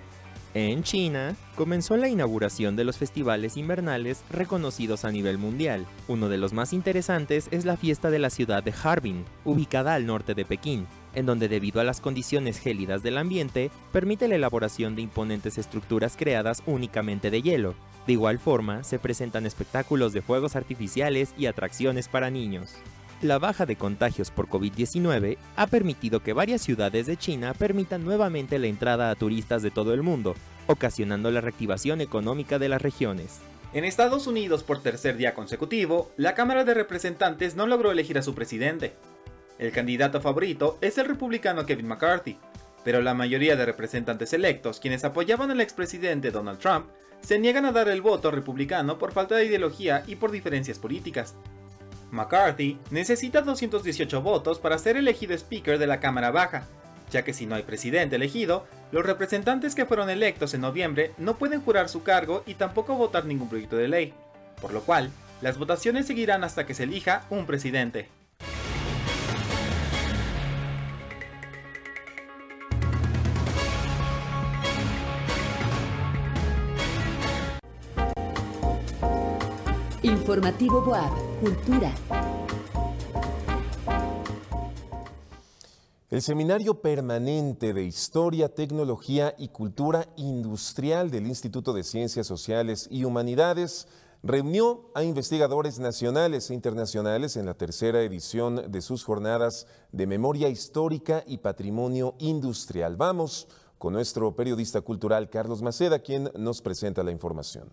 En 0.55 0.83
China, 0.83 1.37
comenzó 1.55 1.99
la 1.99 2.09
inauguración 2.09 2.77
de 2.77 2.85
los 2.85 2.97
festivales 2.97 3.59
invernales 3.59 4.23
reconocidos 4.31 5.05
a 5.05 5.11
nivel 5.11 5.37
mundial. 5.37 5.85
Uno 6.09 6.31
de 6.31 6.39
los 6.39 6.55
más 6.55 6.73
interesantes 6.73 7.49
es 7.51 7.67
la 7.67 7.77
fiesta 7.77 8.09
de 8.09 8.19
la 8.19 8.31
ciudad 8.31 8.63
de 8.63 8.73
Harbin, 8.83 9.27
ubicada 9.45 9.93
al 9.93 10.07
norte 10.07 10.35
de 10.35 10.47
Pekín, 10.47 10.87
en 11.15 11.27
donde 11.27 11.49
debido 11.49 11.83
a 11.83 11.85
las 11.85 12.01
condiciones 12.01 12.59
gélidas 12.59 13.03
del 13.03 13.19
ambiente, 13.19 13.71
permite 13.93 14.29
la 14.29 14.37
elaboración 14.37 14.97
de 14.97 15.03
imponentes 15.03 15.59
estructuras 15.59 16.17
creadas 16.17 16.63
únicamente 16.65 17.31
de 17.31 17.43
hielo. 17.43 17.75
De 18.07 18.13
igual 18.13 18.39
forma, 18.39 18.85
se 18.85 18.99
presentan 18.99 19.47
espectáculos 19.47 20.13
de 20.13 20.23
fuegos 20.23 20.55
artificiales 20.55 21.35
y 21.37 21.47
atracciones 21.47 22.09
para 22.09 22.31
niños. 22.31 22.75
La 23.23 23.39
baja 23.39 23.67
de 23.67 23.77
contagios 23.77 24.31
por 24.31 24.49
COVID-19 24.49 25.39
ha 25.57 25.67
permitido 25.67 26.21
que 26.21 26.33
varias 26.33 26.63
ciudades 26.63 27.07
de 27.07 27.17
China 27.17 27.55
permitan 27.55 28.05
nuevamente 28.05 28.59
la 28.59 28.67
entrada 28.67 29.11
a 29.11 29.15
turistas 29.15 29.63
de 29.63 29.71
todo 29.71 29.95
el 29.95 30.03
mundo, 30.03 30.35
ocasionando 30.67 31.31
la 31.31 31.41
reactivación 31.41 32.01
económica 32.01 32.59
de 32.59 32.69
las 32.69 32.83
regiones. 32.83 33.41
En 33.73 33.85
Estados 33.85 34.27
Unidos, 34.27 34.63
por 34.63 34.83
tercer 34.83 35.17
día 35.17 35.35
consecutivo, 35.35 36.13
la 36.17 36.35
Cámara 36.35 36.65
de 36.65 36.75
Representantes 36.75 37.57
no 37.57 37.67
logró 37.67 37.91
elegir 37.91 38.19
a 38.19 38.23
su 38.23 38.35
presidente. 38.35 38.95
El 39.59 39.73
candidato 39.73 40.21
favorito 40.21 40.79
es 40.81 40.99
el 40.99 41.07
republicano 41.07 41.67
Kevin 41.67 41.89
McCarthy, 41.89 42.39
pero 42.85 43.01
la 43.01 43.15
mayoría 43.15 43.57
de 43.57 43.67
representantes 43.67 44.33
electos, 44.33 44.79
quienes 44.79 45.05
apoyaban 45.05 45.51
al 45.51 45.61
expresidente 45.61 46.31
Donald 46.31 46.59
Trump, 46.59 46.87
se 47.21 47.39
niegan 47.39 47.65
a 47.65 47.73
dar 47.73 47.89
el 47.89 48.03
voto 48.03 48.31
republicano 48.31 48.99
por 48.99 49.13
falta 49.13 49.37
de 49.37 49.47
ideología 49.47 50.05
y 50.07 50.17
por 50.17 50.31
diferencias 50.31 50.79
políticas. 50.79 51.35
McCarthy 52.11 52.79
necesita 52.91 53.43
218 53.43 54.23
votos 54.23 54.59
para 54.59 54.79
ser 54.79 54.97
elegido 54.97 55.35
Speaker 55.35 55.79
de 55.79 55.87
la 55.87 56.01
Cámara 56.01 56.31
Baja, 56.31 56.67
ya 57.11 57.23
que 57.23 57.33
si 57.33 57.47
no 57.47 57.55
hay 57.55 57.63
presidente 57.63 58.17
elegido, 58.17 58.67
los 58.93 59.05
representantes 59.05 59.75
que 59.75 59.87
fueron 59.87 60.11
electos 60.11 60.55
en 60.55 60.61
noviembre 60.61 61.13
no 61.19 61.37
pueden 61.37 61.61
jurar 61.61 61.89
su 61.89 62.03
cargo 62.03 62.43
y 62.47 62.55
tampoco 62.55 62.95
votar 62.95 63.25
ningún 63.25 63.49
proyecto 63.49 63.77
de 63.77 63.89
ley, 63.89 64.15
por 64.61 64.73
lo 64.73 64.83
cual, 64.83 65.11
las 65.41 65.59
votaciones 65.59 66.07
seguirán 66.07 66.45
hasta 66.45 66.67
que 66.67 66.75
se 66.75 66.85
elija 66.85 67.25
un 67.31 67.47
presidente. 67.47 68.09
Informativo 80.37 80.83
Boab, 80.83 81.13
Cultura. 81.41 81.95
El 86.11 86.21
Seminario 86.21 86.83
Permanente 86.83 87.73
de 87.73 87.85
Historia, 87.85 88.55
Tecnología 88.55 89.35
y 89.39 89.49
Cultura 89.49 90.07
Industrial 90.19 91.11
del 91.11 91.27
Instituto 91.27 91.73
de 91.73 91.83
Ciencias 91.83 92.27
Sociales 92.27 92.87
y 92.91 93.05
Humanidades 93.05 93.89
reunió 94.23 94.91
a 94.95 95.03
investigadores 95.05 95.79
nacionales 95.79 96.51
e 96.51 96.55
internacionales 96.55 97.39
en 97.39 97.47
la 97.47 97.55
tercera 97.55 98.03
edición 98.03 98.71
de 98.71 98.83
sus 98.83 99.05
jornadas 99.05 99.67
de 99.91 100.07
memoria 100.07 100.51
histórica 100.51 101.25
y 101.27 101.39
patrimonio 101.39 102.15
industrial. 102.19 102.99
Vamos 102.99 103.49
con 103.79 103.95
nuestro 103.95 104.37
periodista 104.37 104.83
cultural 104.83 105.31
Carlos 105.31 105.63
Maceda, 105.63 106.01
quien 106.01 106.31
nos 106.37 106.61
presenta 106.61 107.03
la 107.03 107.11
información. 107.11 107.71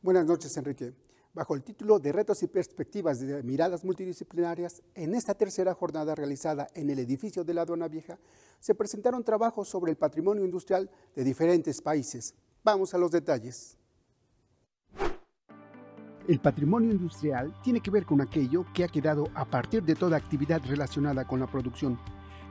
Buenas 0.00 0.24
noches, 0.24 0.56
Enrique 0.56 0.94
bajo 1.36 1.54
el 1.54 1.62
título 1.62 1.98
de 1.98 2.12
Retos 2.12 2.42
y 2.42 2.46
Perspectivas 2.46 3.20
de 3.20 3.42
Miradas 3.42 3.84
Multidisciplinarias, 3.84 4.82
en 4.94 5.14
esta 5.14 5.34
tercera 5.34 5.74
jornada 5.74 6.14
realizada 6.14 6.66
en 6.74 6.88
el 6.88 6.98
edificio 6.98 7.44
de 7.44 7.52
la 7.52 7.60
Aduana 7.60 7.88
Vieja, 7.88 8.18
se 8.58 8.74
presentaron 8.74 9.22
trabajos 9.22 9.68
sobre 9.68 9.90
el 9.90 9.98
patrimonio 9.98 10.46
industrial 10.46 10.90
de 11.14 11.24
diferentes 11.24 11.82
países. 11.82 12.34
Vamos 12.64 12.94
a 12.94 12.98
los 12.98 13.10
detalles. 13.10 13.76
El 16.26 16.40
patrimonio 16.40 16.90
industrial 16.90 17.54
tiene 17.62 17.82
que 17.82 17.90
ver 17.90 18.06
con 18.06 18.22
aquello 18.22 18.64
que 18.72 18.84
ha 18.84 18.88
quedado 18.88 19.28
a 19.34 19.44
partir 19.44 19.82
de 19.82 19.94
toda 19.94 20.16
actividad 20.16 20.62
relacionada 20.64 21.26
con 21.26 21.38
la 21.38 21.46
producción. 21.46 22.00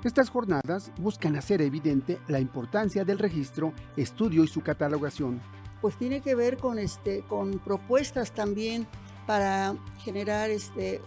Estas 0.04 0.30
jornadas 0.30 0.92
buscan 1.00 1.36
hacer 1.36 1.64
evidente 1.64 2.20
la 2.28 2.40
importancia 2.40 3.04
del 3.04 3.18
registro, 3.18 3.74
estudio 3.98 4.44
y 4.44 4.48
su 4.48 4.62
catalogación 4.62 5.42
pues 5.86 5.98
tiene 5.98 6.20
que 6.20 6.34
ver 6.34 6.58
con, 6.58 6.80
este, 6.80 7.22
con 7.30 7.60
propuestas 7.60 8.32
también 8.32 8.88
para 9.28 9.76
generar 10.00 10.50
este, 10.50 11.00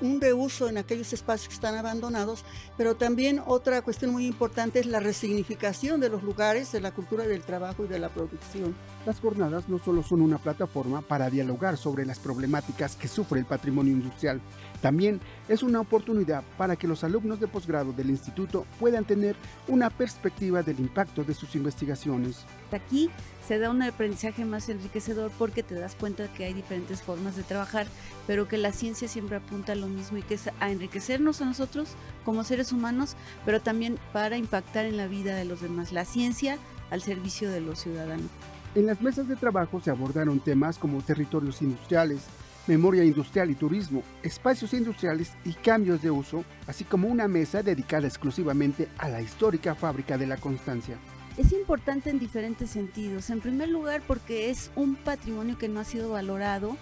un 0.00 0.22
reuso 0.22 0.70
en 0.70 0.78
aquellos 0.78 1.12
espacios 1.12 1.48
que 1.48 1.54
están 1.54 1.76
abandonados, 1.76 2.42
pero 2.78 2.96
también 2.96 3.42
otra 3.46 3.82
cuestión 3.82 4.10
muy 4.10 4.24
importante 4.24 4.80
es 4.80 4.86
la 4.86 5.00
resignificación 5.00 6.00
de 6.00 6.08
los 6.08 6.22
lugares, 6.22 6.72
de 6.72 6.80
la 6.80 6.92
cultura 6.92 7.26
del 7.26 7.42
trabajo 7.42 7.84
y 7.84 7.88
de 7.88 7.98
la 7.98 8.08
producción. 8.08 8.74
Las 9.04 9.18
jornadas 9.18 9.68
no 9.68 9.80
solo 9.80 10.04
son 10.04 10.22
una 10.22 10.38
plataforma 10.38 11.02
para 11.02 11.28
dialogar 11.28 11.76
sobre 11.76 12.06
las 12.06 12.20
problemáticas 12.20 12.94
que 12.94 13.08
sufre 13.08 13.40
el 13.40 13.46
patrimonio 13.46 13.92
industrial, 13.92 14.40
también 14.80 15.20
es 15.48 15.62
una 15.62 15.80
oportunidad 15.80 16.42
para 16.58 16.76
que 16.76 16.88
los 16.88 17.04
alumnos 17.04 17.40
de 17.40 17.46
posgrado 17.46 17.92
del 17.92 18.10
instituto 18.10 18.66
puedan 18.80 19.04
tener 19.04 19.36
una 19.68 19.90
perspectiva 19.90 20.62
del 20.62 20.80
impacto 20.80 21.24
de 21.24 21.34
sus 21.34 21.54
investigaciones. 21.54 22.44
Aquí 22.72 23.08
se 23.46 23.58
da 23.58 23.70
un 23.70 23.82
aprendizaje 23.82 24.44
más 24.44 24.68
enriquecedor 24.68 25.30
porque 25.38 25.62
te 25.62 25.76
das 25.76 25.94
cuenta 25.94 26.32
que 26.32 26.44
hay 26.44 26.52
diferentes 26.52 27.00
formas 27.00 27.36
de 27.36 27.44
trabajar, 27.44 27.86
pero 28.26 28.48
que 28.48 28.58
la 28.58 28.72
ciencia 28.72 29.08
siempre 29.08 29.36
apunta 29.36 29.72
a 29.72 29.76
lo 29.76 29.86
mismo 29.86 30.18
y 30.18 30.22
que 30.22 30.34
es 30.34 30.50
a 30.58 30.70
enriquecernos 30.70 31.40
a 31.40 31.44
nosotros 31.44 31.90
como 32.24 32.42
seres 32.42 32.72
humanos, 32.72 33.16
pero 33.44 33.60
también 33.60 33.98
para 34.12 34.36
impactar 34.36 34.84
en 34.84 34.96
la 34.96 35.06
vida 35.06 35.36
de 35.36 35.44
los 35.44 35.60
demás. 35.60 35.92
La 35.92 36.04
ciencia 36.04 36.58
al 36.90 37.02
servicio 37.02 37.50
de 37.50 37.60
los 37.60 37.80
ciudadanos. 37.80 38.30
En 38.74 38.86
las 38.86 39.02
mesas 39.02 39.28
de 39.28 39.36
trabajo 39.36 39.82
se 39.82 39.90
abordaron 39.90 40.40
temas 40.40 40.78
como 40.78 41.02
territorios 41.02 41.60
industriales, 41.60 42.22
memoria 42.66 43.04
industrial 43.04 43.50
y 43.50 43.54
turismo, 43.54 44.02
espacios 44.22 44.72
industriales 44.72 45.32
y 45.44 45.52
cambios 45.52 46.00
de 46.00 46.10
uso, 46.10 46.42
así 46.66 46.84
como 46.84 47.08
una 47.08 47.28
mesa 47.28 47.62
dedicada 47.62 48.06
exclusivamente 48.06 48.88
a 48.96 49.10
la 49.10 49.20
histórica 49.20 49.74
fábrica 49.74 50.16
de 50.16 50.26
la 50.26 50.38
Constancia. 50.38 50.96
Es 51.36 51.52
importante 51.52 52.08
en 52.08 52.18
diferentes 52.18 52.70
sentidos. 52.70 53.28
En 53.28 53.40
primer 53.40 53.68
lugar, 53.68 54.00
porque 54.06 54.48
es 54.48 54.70
un 54.74 54.96
patrimonio 54.96 55.58
que 55.58 55.68
no 55.68 55.78
ha 55.78 55.84
sido 55.84 56.10
valorado, 56.10 56.78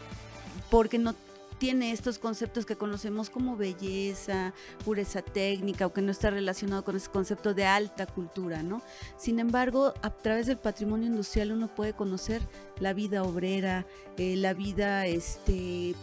porque 0.70 0.98
no 0.98 1.14
tiene 1.60 1.92
estos 1.92 2.18
conceptos 2.18 2.64
que 2.64 2.74
conocemos 2.74 3.28
como 3.28 3.54
belleza, 3.54 4.54
pureza 4.82 5.20
técnica 5.20 5.86
o 5.86 5.92
que 5.92 6.00
no 6.00 6.10
está 6.10 6.30
relacionado 6.30 6.82
con 6.82 6.96
ese 6.96 7.10
concepto 7.10 7.52
de 7.52 7.66
alta 7.66 8.06
cultura, 8.06 8.62
¿no? 8.62 8.80
Sin 9.18 9.38
embargo, 9.38 9.92
a 10.00 10.08
través 10.08 10.46
del 10.46 10.56
patrimonio 10.56 11.08
industrial 11.08 11.52
uno 11.52 11.68
puede 11.68 11.92
conocer 11.92 12.40
la 12.78 12.94
vida 12.94 13.22
obrera, 13.22 13.84
eh, 14.16 14.36
la 14.36 14.54
vida 14.54 15.04
este, 15.06 15.94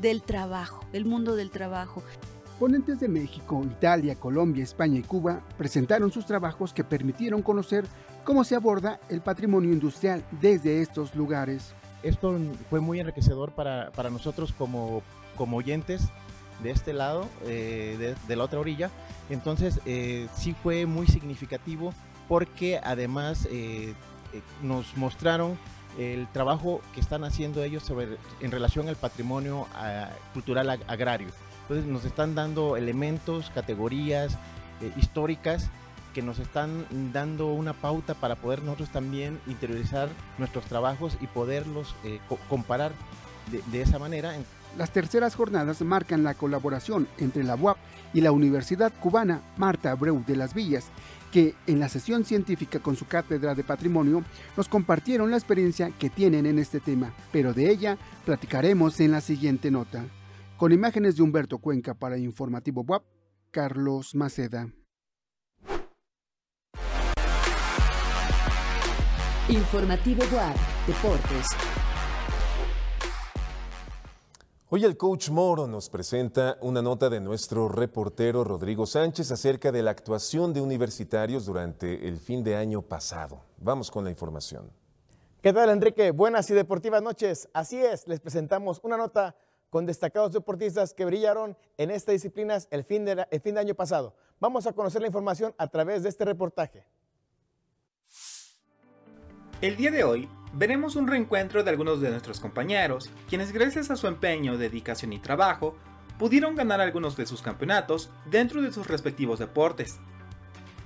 del 0.00 0.22
trabajo, 0.22 0.86
el 0.94 1.04
mundo 1.04 1.36
del 1.36 1.50
trabajo. 1.50 2.02
Ponentes 2.58 2.98
de 2.98 3.08
México, 3.08 3.62
Italia, 3.66 4.14
Colombia, 4.14 4.64
España 4.64 4.98
y 4.98 5.02
Cuba 5.02 5.42
presentaron 5.58 6.10
sus 6.10 6.24
trabajos 6.24 6.72
que 6.72 6.84
permitieron 6.84 7.42
conocer 7.42 7.84
cómo 8.24 8.44
se 8.44 8.54
aborda 8.54 8.98
el 9.10 9.20
patrimonio 9.20 9.74
industrial 9.74 10.24
desde 10.40 10.80
estos 10.80 11.14
lugares 11.14 11.74
esto 12.08 12.38
fue 12.70 12.80
muy 12.80 13.00
enriquecedor 13.00 13.52
para, 13.52 13.90
nosotros 14.10 14.52
como, 14.52 15.02
como 15.36 15.58
oyentes 15.58 16.08
de 16.62 16.70
este 16.70 16.92
lado, 16.92 17.28
eh, 17.44 18.14
de, 18.26 18.36
la 18.36 18.44
otra 18.44 18.60
orilla. 18.60 18.90
Entonces 19.28 19.80
eh, 19.86 20.28
sí 20.34 20.54
fue 20.62 20.86
muy 20.86 21.06
significativo 21.06 21.92
porque 22.28 22.80
además 22.82 23.46
eh, 23.50 23.94
nos 24.62 24.96
mostraron 24.96 25.58
el 25.98 26.28
trabajo 26.28 26.80
que 26.94 27.00
están 27.00 27.24
haciendo 27.24 27.62
ellos 27.62 27.82
sobre, 27.82 28.18
en 28.40 28.50
relación 28.50 28.88
al 28.88 28.96
patrimonio 28.96 29.66
cultural 30.34 30.68
agrario. 30.86 31.28
Entonces 31.62 31.86
nos 31.86 32.04
están 32.04 32.34
dando 32.34 32.76
elementos, 32.76 33.50
categorías 33.50 34.36
históricas 34.96 35.70
que 36.16 36.22
nos 36.22 36.38
están 36.38 36.86
dando 37.12 37.52
una 37.52 37.74
pauta 37.74 38.14
para 38.14 38.36
poder 38.36 38.62
nosotros 38.62 38.88
también 38.88 39.38
interiorizar 39.46 40.08
nuestros 40.38 40.64
trabajos 40.64 41.18
y 41.20 41.26
poderlos 41.26 41.94
eh, 42.04 42.20
comparar 42.48 42.92
de, 43.70 43.82
esa 43.82 43.98
manera. 43.98 44.32
Las 44.78 44.92
terceras 44.92 45.34
jornadas 45.34 45.82
marcan 45.82 46.24
la 46.24 46.32
colaboración 46.32 47.06
entre 47.18 47.44
la 47.44 47.54
UAP 47.54 47.76
y 48.14 48.22
la 48.22 48.32
Universidad 48.32 48.94
Cubana 48.98 49.42
Marta 49.58 49.90
Abreu 49.90 50.24
de 50.26 50.36
las 50.36 50.54
Villas, 50.54 50.86
que 51.30 51.54
en 51.66 51.80
la 51.80 51.90
sesión 51.90 52.24
científica 52.24 52.78
con 52.78 52.96
su 52.96 53.06
cátedra 53.06 53.54
de 53.54 53.62
patrimonio 53.62 54.24
nos 54.56 54.70
compartieron 54.70 55.30
la 55.30 55.36
experiencia 55.36 55.90
que 55.98 56.08
tienen 56.08 56.46
en 56.46 56.58
este 56.58 56.80
tema, 56.80 57.12
pero 57.30 57.52
de 57.52 57.70
ella 57.70 57.98
platicaremos 58.24 58.98
en 59.00 59.12
la 59.12 59.20
siguiente 59.20 59.70
nota. 59.70 60.02
Con 60.56 60.72
imágenes 60.72 61.16
de 61.16 61.22
Humberto 61.24 61.58
Cuenca 61.58 61.92
para 61.92 62.16
Informativo 62.16 62.80
WAP, 62.80 63.02
Carlos 63.50 64.14
Maceda. 64.14 64.70
Informativo 69.48 70.24
WAP, 70.34 70.56
Deportes. 70.88 71.46
Hoy 74.70 74.84
el 74.84 74.96
coach 74.96 75.30
Moro 75.30 75.68
nos 75.68 75.88
presenta 75.88 76.58
una 76.62 76.82
nota 76.82 77.08
de 77.08 77.20
nuestro 77.20 77.68
reportero 77.68 78.42
Rodrigo 78.42 78.86
Sánchez 78.86 79.30
acerca 79.30 79.70
de 79.70 79.84
la 79.84 79.92
actuación 79.92 80.52
de 80.52 80.60
universitarios 80.60 81.46
durante 81.46 82.08
el 82.08 82.18
fin 82.18 82.42
de 82.42 82.56
año 82.56 82.82
pasado. 82.82 83.44
Vamos 83.58 83.88
con 83.92 84.02
la 84.02 84.10
información. 84.10 84.68
¿Qué 85.40 85.52
tal, 85.52 85.70
Enrique? 85.70 86.10
Buenas 86.10 86.50
y 86.50 86.54
deportivas 86.54 87.00
noches. 87.00 87.48
Así 87.52 87.80
es, 87.80 88.08
les 88.08 88.18
presentamos 88.18 88.80
una 88.82 88.96
nota 88.96 89.36
con 89.70 89.86
destacados 89.86 90.32
deportistas 90.32 90.92
que 90.92 91.04
brillaron 91.04 91.56
en 91.76 91.92
estas 91.92 92.14
disciplinas 92.14 92.66
el 92.72 92.82
fin 92.82 93.04
de, 93.04 93.24
el 93.30 93.40
fin 93.40 93.54
de 93.54 93.60
año 93.60 93.76
pasado. 93.76 94.12
Vamos 94.40 94.66
a 94.66 94.72
conocer 94.72 95.02
la 95.02 95.06
información 95.06 95.54
a 95.56 95.68
través 95.68 96.02
de 96.02 96.08
este 96.08 96.24
reportaje. 96.24 96.84
El 99.62 99.76
día 99.76 99.90
de 99.90 100.04
hoy 100.04 100.28
veremos 100.52 100.96
un 100.96 101.06
reencuentro 101.06 101.64
de 101.64 101.70
algunos 101.70 102.02
de 102.02 102.10
nuestros 102.10 102.40
compañeros, 102.40 103.08
quienes 103.26 103.52
gracias 103.52 103.90
a 103.90 103.96
su 103.96 104.06
empeño, 104.06 104.58
dedicación 104.58 105.14
y 105.14 105.18
trabajo, 105.18 105.74
pudieron 106.18 106.54
ganar 106.56 106.82
algunos 106.82 107.16
de 107.16 107.24
sus 107.24 107.40
campeonatos 107.40 108.10
dentro 108.26 108.60
de 108.60 108.70
sus 108.70 108.86
respectivos 108.86 109.38
deportes. 109.38 109.98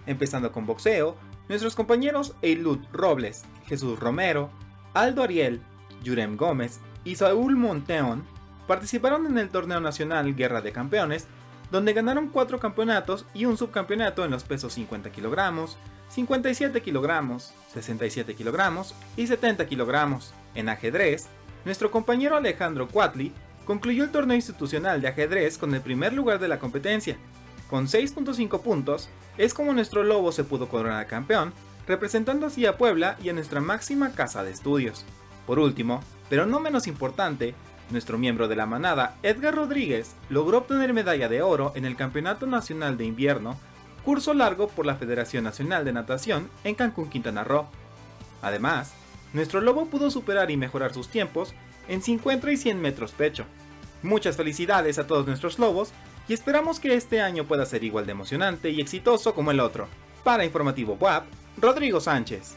Empezando 0.06 0.52
con 0.52 0.66
boxeo, 0.66 1.16
nuestros 1.48 1.74
compañeros 1.74 2.36
Eilud 2.42 2.78
Robles, 2.92 3.42
Jesús 3.66 3.98
Romero, 3.98 4.50
Aldo 4.94 5.24
Ariel, 5.24 5.60
Yurem 6.04 6.36
Gómez 6.36 6.78
y 7.02 7.16
Saúl 7.16 7.56
Monteón 7.56 8.24
participaron 8.68 9.26
en 9.26 9.38
el 9.38 9.48
torneo 9.48 9.80
nacional 9.80 10.36
Guerra 10.36 10.60
de 10.60 10.70
Campeones, 10.70 11.26
donde 11.72 11.92
ganaron 11.92 12.28
4 12.28 12.60
campeonatos 12.60 13.26
y 13.34 13.46
un 13.46 13.56
subcampeonato 13.56 14.24
en 14.24 14.30
los 14.30 14.44
pesos 14.44 14.74
50 14.74 15.10
kilogramos, 15.10 15.76
57 16.10 16.82
kilogramos, 16.82 17.54
67 17.72 18.34
kilogramos 18.34 18.94
y 19.16 19.28
70 19.28 19.66
kilogramos. 19.66 20.34
En 20.56 20.68
ajedrez, 20.68 21.28
nuestro 21.64 21.92
compañero 21.92 22.36
Alejandro 22.36 22.88
Cuatli 22.88 23.32
concluyó 23.64 24.02
el 24.02 24.10
torneo 24.10 24.34
institucional 24.34 25.00
de 25.00 25.06
ajedrez 25.06 25.56
con 25.56 25.72
el 25.72 25.80
primer 25.80 26.12
lugar 26.12 26.40
de 26.40 26.48
la 26.48 26.58
competencia. 26.58 27.16
Con 27.68 27.86
6.5 27.86 28.60
puntos, 28.60 29.08
es 29.38 29.54
como 29.54 29.72
nuestro 29.72 30.02
lobo 30.02 30.32
se 30.32 30.42
pudo 30.42 30.68
coronar 30.68 31.06
campeón, 31.06 31.52
representando 31.86 32.46
así 32.46 32.66
a 32.66 32.76
Puebla 32.76 33.16
y 33.22 33.28
a 33.28 33.32
nuestra 33.32 33.60
máxima 33.60 34.10
casa 34.10 34.42
de 34.42 34.50
estudios. 34.50 35.04
Por 35.46 35.60
último, 35.60 36.02
pero 36.28 36.44
no 36.44 36.58
menos 36.58 36.88
importante, 36.88 37.54
nuestro 37.90 38.18
miembro 38.18 38.48
de 38.48 38.56
la 38.56 38.66
manada, 38.66 39.16
Edgar 39.22 39.54
Rodríguez, 39.54 40.16
logró 40.28 40.58
obtener 40.58 40.92
medalla 40.92 41.28
de 41.28 41.42
oro 41.42 41.72
en 41.76 41.84
el 41.84 41.94
Campeonato 41.94 42.46
Nacional 42.46 42.96
de 42.96 43.04
Invierno 43.04 43.56
curso 44.00 44.34
largo 44.34 44.68
por 44.68 44.86
la 44.86 44.96
Federación 44.96 45.44
Nacional 45.44 45.84
de 45.84 45.92
Natación 45.92 46.50
en 46.64 46.74
Cancún, 46.74 47.10
Quintana 47.10 47.44
Roo. 47.44 47.66
Además, 48.42 48.92
nuestro 49.32 49.60
lobo 49.60 49.86
pudo 49.86 50.10
superar 50.10 50.50
y 50.50 50.56
mejorar 50.56 50.92
sus 50.92 51.08
tiempos 51.08 51.54
en 51.88 52.02
50 52.02 52.50
y 52.50 52.56
100 52.56 52.80
metros 52.80 53.12
pecho. 53.12 53.44
Muchas 54.02 54.36
felicidades 54.36 54.98
a 54.98 55.06
todos 55.06 55.26
nuestros 55.26 55.58
lobos 55.58 55.92
y 56.28 56.32
esperamos 56.32 56.80
que 56.80 56.94
este 56.94 57.20
año 57.20 57.44
pueda 57.44 57.66
ser 57.66 57.84
igual 57.84 58.06
de 58.06 58.12
emocionante 58.12 58.70
y 58.70 58.80
exitoso 58.80 59.34
como 59.34 59.50
el 59.50 59.60
otro. 59.60 59.88
Para 60.24 60.44
Informativo 60.44 60.96
WAP, 61.00 61.24
Rodrigo 61.58 62.00
Sánchez. 62.00 62.56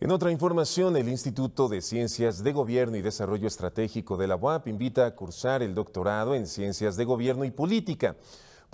En 0.00 0.10
otra 0.10 0.30
información, 0.30 0.96
el 0.96 1.08
Instituto 1.08 1.66
de 1.68 1.80
Ciencias 1.80 2.44
de 2.44 2.52
Gobierno 2.52 2.96
y 2.96 3.02
Desarrollo 3.02 3.46
Estratégico 3.46 4.18
de 4.18 4.26
la 4.26 4.36
UAP 4.36 4.68
invita 4.68 5.06
a 5.06 5.14
cursar 5.14 5.62
el 5.62 5.74
doctorado 5.74 6.34
en 6.34 6.46
Ciencias 6.46 6.96
de 6.96 7.06
Gobierno 7.06 7.44
y 7.44 7.50
Política 7.50 8.16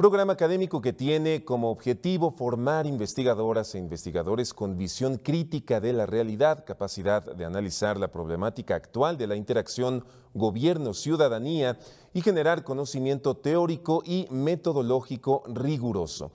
programa 0.00 0.32
académico 0.32 0.80
que 0.80 0.94
tiene 0.94 1.44
como 1.44 1.70
objetivo 1.70 2.30
formar 2.30 2.86
investigadoras 2.86 3.74
e 3.74 3.78
investigadores 3.78 4.54
con 4.54 4.78
visión 4.78 5.18
crítica 5.18 5.78
de 5.78 5.92
la 5.92 6.06
realidad, 6.06 6.64
capacidad 6.64 7.22
de 7.22 7.44
analizar 7.44 7.98
la 7.98 8.08
problemática 8.08 8.76
actual 8.76 9.18
de 9.18 9.26
la 9.26 9.36
interacción 9.36 10.02
gobierno-ciudadanía 10.32 11.78
y 12.14 12.22
generar 12.22 12.64
conocimiento 12.64 13.36
teórico 13.36 14.02
y 14.06 14.26
metodológico 14.30 15.42
riguroso. 15.48 16.32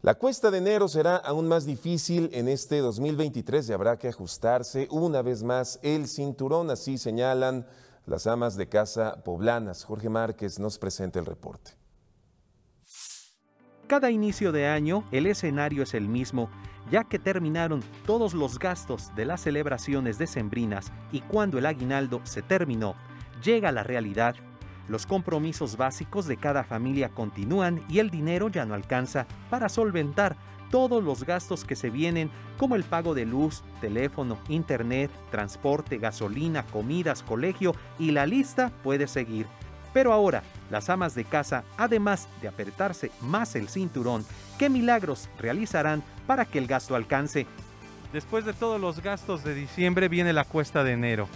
La 0.02 0.16
cuesta 0.16 0.50
de 0.50 0.60
enero 0.60 0.88
será 0.88 1.18
aún 1.18 1.50
más 1.50 1.66
difícil 1.66 2.30
en 2.32 2.48
este 2.48 2.80
2023 2.80 3.68
y 3.68 3.74
habrá 3.74 4.00
que 4.00 4.08
ajustarse 4.08 4.88
una 4.92 5.22
vez 5.22 5.44
más 5.44 5.78
el 5.84 6.08
cinturón, 6.08 6.72
así 6.72 6.98
señalan 6.98 7.68
las 8.06 8.28
amas 8.28 8.56
de 8.56 8.70
casa 8.70 9.22
poblanas. 9.26 9.84
Jorge 9.84 10.08
Márquez 10.08 10.58
nos 10.58 10.80
presenta 10.80 11.20
el 11.20 11.26
reporte. 11.26 11.79
Cada 13.89 14.12
inicio 14.12 14.52
de 14.52 14.67
año 14.67 15.04
el 15.12 15.25
escenario 15.25 15.82
es 15.82 15.95
el 15.95 16.08
mismo 16.08 16.47
ya 16.91 17.06
que 17.06 17.17
terminaron 17.17 17.82
todos 18.06 18.36
los 18.36 18.60
gastos 18.60 19.12
de 19.15 19.25
las 19.25 19.41
celebraciones 19.41 20.19
decembrinas 20.19 20.91
y 21.12 21.21
cuando 21.21 21.58
el 21.58 21.65
aguinaldo 21.65 22.21
se 22.23 22.43
terminó, 22.43 22.93
llega 23.43 23.71
la 23.71 23.82
realidad. 23.82 24.36
Los 24.88 25.08
compromisos 25.08 25.75
básicos 25.75 26.28
de 26.28 26.38
cada 26.38 26.63
familia 26.63 27.10
continúan 27.10 27.84
y 27.89 27.97
el 27.97 28.12
dinero 28.12 28.49
ya 28.49 28.63
no 28.63 28.75
alcanza 28.75 29.25
para 29.49 29.69
solventar 29.69 30.36
todos 30.69 31.04
los 31.04 31.23
gastos 31.23 31.65
que 31.65 31.75
se 31.75 31.89
vienen, 31.89 32.30
como 32.60 32.75
el 32.75 32.84
pago 32.84 33.15
de 33.15 33.25
luz, 33.25 33.63
teléfono, 33.82 34.38
internet, 34.49 35.10
transporte, 35.32 35.97
gasolina, 35.97 36.63
comidas, 36.67 37.23
colegio 37.23 37.73
y 37.97 38.12
la 38.12 38.28
lista 38.28 38.71
puede 38.84 39.08
seguir. 39.08 39.47
Pero 39.93 40.13
ahora, 40.13 40.43
las 40.69 40.89
amas 40.89 41.15
de 41.15 41.25
casa, 41.25 41.63
además 41.78 42.28
de 42.41 42.47
apretarse 42.47 43.12
más 43.21 43.56
el 43.56 43.69
cinturón, 43.69 44.25
¿qué 44.58 44.69
milagros 44.69 45.30
realizarán 45.39 46.04
para 46.28 46.45
que 46.45 46.60
el 46.60 46.67
gasto 46.67 46.95
alcance? 46.95 47.47
Después 48.13 48.45
de 48.45 48.54
todos 48.54 48.80
los 48.80 49.02
gastos 49.02 49.43
de 49.43 49.54
diciembre 49.54 50.08
viene 50.10 50.34
la 50.34 50.43
cuesta 50.43 50.84
de 50.84 50.93
enero. 50.93 51.28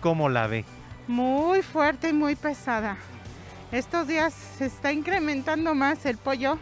¿Cómo 0.00 0.28
la 0.28 0.46
ve? 0.46 0.64
Muy 1.08 1.62
fuerte 1.62 2.08
y 2.08 2.12
muy 2.12 2.34
pesada. 2.34 2.96
Estos 3.72 4.06
días 4.06 4.34
se 4.58 4.66
está 4.66 4.92
incrementando 4.92 5.74
más 5.74 6.06
el 6.06 6.16
pollo, 6.16 6.58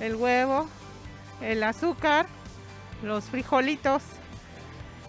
el 0.00 0.14
huevo, 0.14 0.68
el 1.40 1.62
azúcar, 1.62 2.26
los 3.02 3.24
frijolitos. 3.24 4.02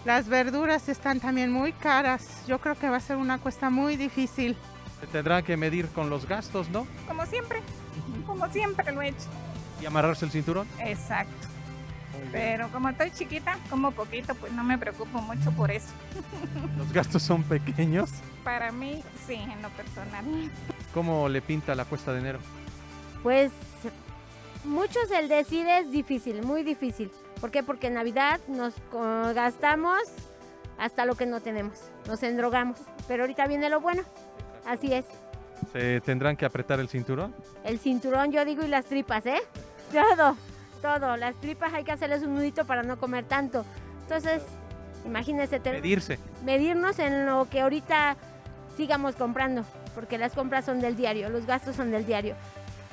Las 0.06 0.28
verduras 0.28 0.90
están 0.90 1.20
también 1.20 1.52
muy 1.52 1.74
caras. 1.74 2.44
Yo 2.48 2.60
creo 2.60 2.76
que 2.76 2.90
va 2.90 2.98
a 2.98 3.02
ser 3.02 3.18
una 3.18 3.38
cuesta 3.38 3.70
muy 3.70 3.98
difícil. 3.98 4.58
Se 5.02 5.08
tendrá 5.08 5.42
que 5.42 5.58
medir 5.58 5.88
con 5.90 6.10
los 6.10 6.28
gastos, 6.28 6.70
¿no? 6.70 6.88
Como 7.08 7.26
siempre, 7.26 7.62
como 8.26 8.50
siempre 8.50 8.92
lo 8.92 9.02
he 9.02 9.10
hecho. 9.10 9.28
¿Y 9.82 9.86
amarrarse 9.86 10.26
el 10.26 10.32
cinturón? 10.32 10.68
Exacto. 10.80 11.48
Pero 12.32 12.70
como 12.70 12.90
estoy 12.90 13.12
chiquita, 13.12 13.58
como 13.70 13.92
poquito, 13.92 14.36
pues 14.36 14.54
no 14.54 14.64
me 14.64 14.78
preocupo 14.78 15.22
mucho 15.22 15.52
por 15.52 15.72
eso. 15.72 15.88
¿Los 16.78 16.94
gastos 16.94 17.24
son 17.24 17.44
pequeños? 17.44 18.12
Para 18.44 18.72
mí, 18.72 19.04
sí, 19.28 19.34
en 19.34 19.62
lo 19.62 19.70
personal. 19.70 20.24
¿Cómo 20.94 21.28
le 21.30 21.42
pinta 21.42 21.74
la 21.76 21.86
cuesta 21.86 22.14
de 22.14 22.20
enero? 22.20 22.40
Pues 23.24 23.52
muchos 24.64 25.10
el 25.12 25.28
decir 25.28 25.68
es 25.68 25.92
difícil, 25.92 26.44
muy 26.44 26.64
difícil. 26.64 27.12
¿Por 27.40 27.50
qué? 27.52 27.64
Porque 27.64 27.88
en 27.88 27.96
Navidad 27.96 28.40
nos 28.48 28.74
gastamos 29.34 30.00
hasta 30.78 31.06
lo 31.06 31.16
que 31.16 31.26
no 31.26 31.42
tenemos, 31.42 31.80
nos 32.08 32.24
endrogamos. 32.24 32.80
Pero 33.08 33.24
ahorita 33.24 33.48
viene 33.48 33.70
lo 33.70 33.82
bueno, 33.82 34.04
así 34.66 34.94
es. 34.94 35.06
¿Se 35.72 36.02
tendrán 36.02 36.36
que 36.36 36.46
apretar 36.46 36.80
el 36.80 36.90
cinturón? 36.90 37.36
El 37.64 37.80
cinturón, 37.80 38.32
yo 38.32 38.44
digo, 38.46 38.64
y 38.64 38.68
las 38.68 38.86
tripas, 38.86 39.26
¿eh? 39.26 39.42
Todo, 39.92 40.36
todo. 40.82 41.18
Las 41.18 41.36
tripas 41.36 41.74
hay 41.74 41.84
que 41.84 41.92
hacerles 41.92 42.24
un 42.24 42.36
nudito 42.36 42.66
para 42.66 42.84
no 42.84 42.98
comer 42.98 43.26
tanto. 43.26 43.66
Entonces, 44.04 44.42
imagínense. 45.06 45.60
Medirse. 45.60 46.20
Medirnos 46.44 47.00
en 47.00 47.26
lo 47.26 47.48
que 47.50 47.62
ahorita 47.62 48.18
sigamos 48.76 49.16
comprando, 49.16 49.64
porque 49.94 50.18
las 50.18 50.34
compras 50.34 50.66
son 50.66 50.82
del 50.82 50.96
diario, 50.96 51.30
los 51.30 51.46
gastos 51.46 51.76
son 51.76 51.92
del 51.92 52.06
diario. 52.06 52.36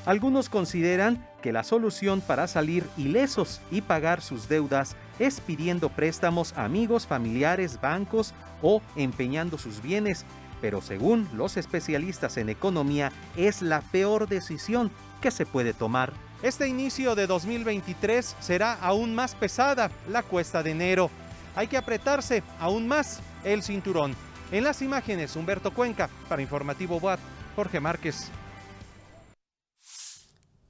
Algunos 0.05 0.49
consideran 0.49 1.27
que 1.43 1.53
la 1.53 1.65
solución 1.65 2.21
para 2.21 2.47
salir 2.47 2.85
ilesos 2.97 3.61
y 3.71 3.83
pagar 3.83 4.23
sus 4.23 4.49
deudas 4.49 4.97
es 5.19 5.41
pidiendo 5.41 5.89
préstamos 5.89 6.53
a 6.57 6.65
amigos, 6.65 7.07
familiares, 7.07 7.81
bancos 7.81 8.33
o 8.63 8.81
empeñando 8.97 9.59
sus 9.59 9.83
bienes, 9.83 10.25
pero 10.61 10.81
según 10.81 11.29
los 11.35 11.57
especialistas 11.57 12.37
en 12.37 12.49
economía 12.49 13.13
es 13.37 13.63
la 13.63 13.81
peor 13.81 14.29
decisión 14.29 14.91
que 15.21 15.31
se 15.31 15.47
puede 15.47 15.75
tomar. 15.75 16.13
Este 16.43 16.69
inicio 16.69 17.15
de 17.15 17.27
2023 17.27 18.37
será 18.41 18.75
aún 18.75 19.15
más 19.15 19.35
pesada 19.35 19.91
la 20.09 20.23
cuesta 20.23 20.63
de 20.63 20.71
enero. 20.71 21.11
Hay 21.57 21.67
que 21.67 21.77
apretarse 21.77 22.43
aún 22.61 22.87
más 22.87 23.21
el 23.43 23.63
cinturón. 23.63 24.15
En 24.53 24.65
las 24.65 24.81
imágenes, 24.81 25.35
Humberto 25.37 25.75
Cuenca, 25.75 26.09
para 26.29 26.41
Informativo 26.41 26.99
WAP, 26.99 27.19
Jorge 27.57 27.81
Márquez. 27.81 28.31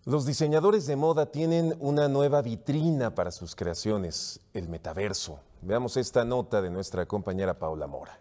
Los 0.04 0.24
diseñadores 0.24 0.86
de 0.86 0.96
moda 0.96 1.26
tienen 1.26 1.76
una 1.80 2.08
nueva 2.08 2.40
vitrina 2.40 3.14
para 3.14 3.30
sus 3.30 3.54
creaciones, 3.54 4.40
el 4.54 4.68
metaverso. 4.68 5.40
Veamos 5.60 5.98
esta 5.98 6.24
nota 6.24 6.62
de 6.62 6.70
nuestra 6.70 7.04
compañera 7.04 7.58
Paula 7.58 7.86
Mora. 7.86 8.18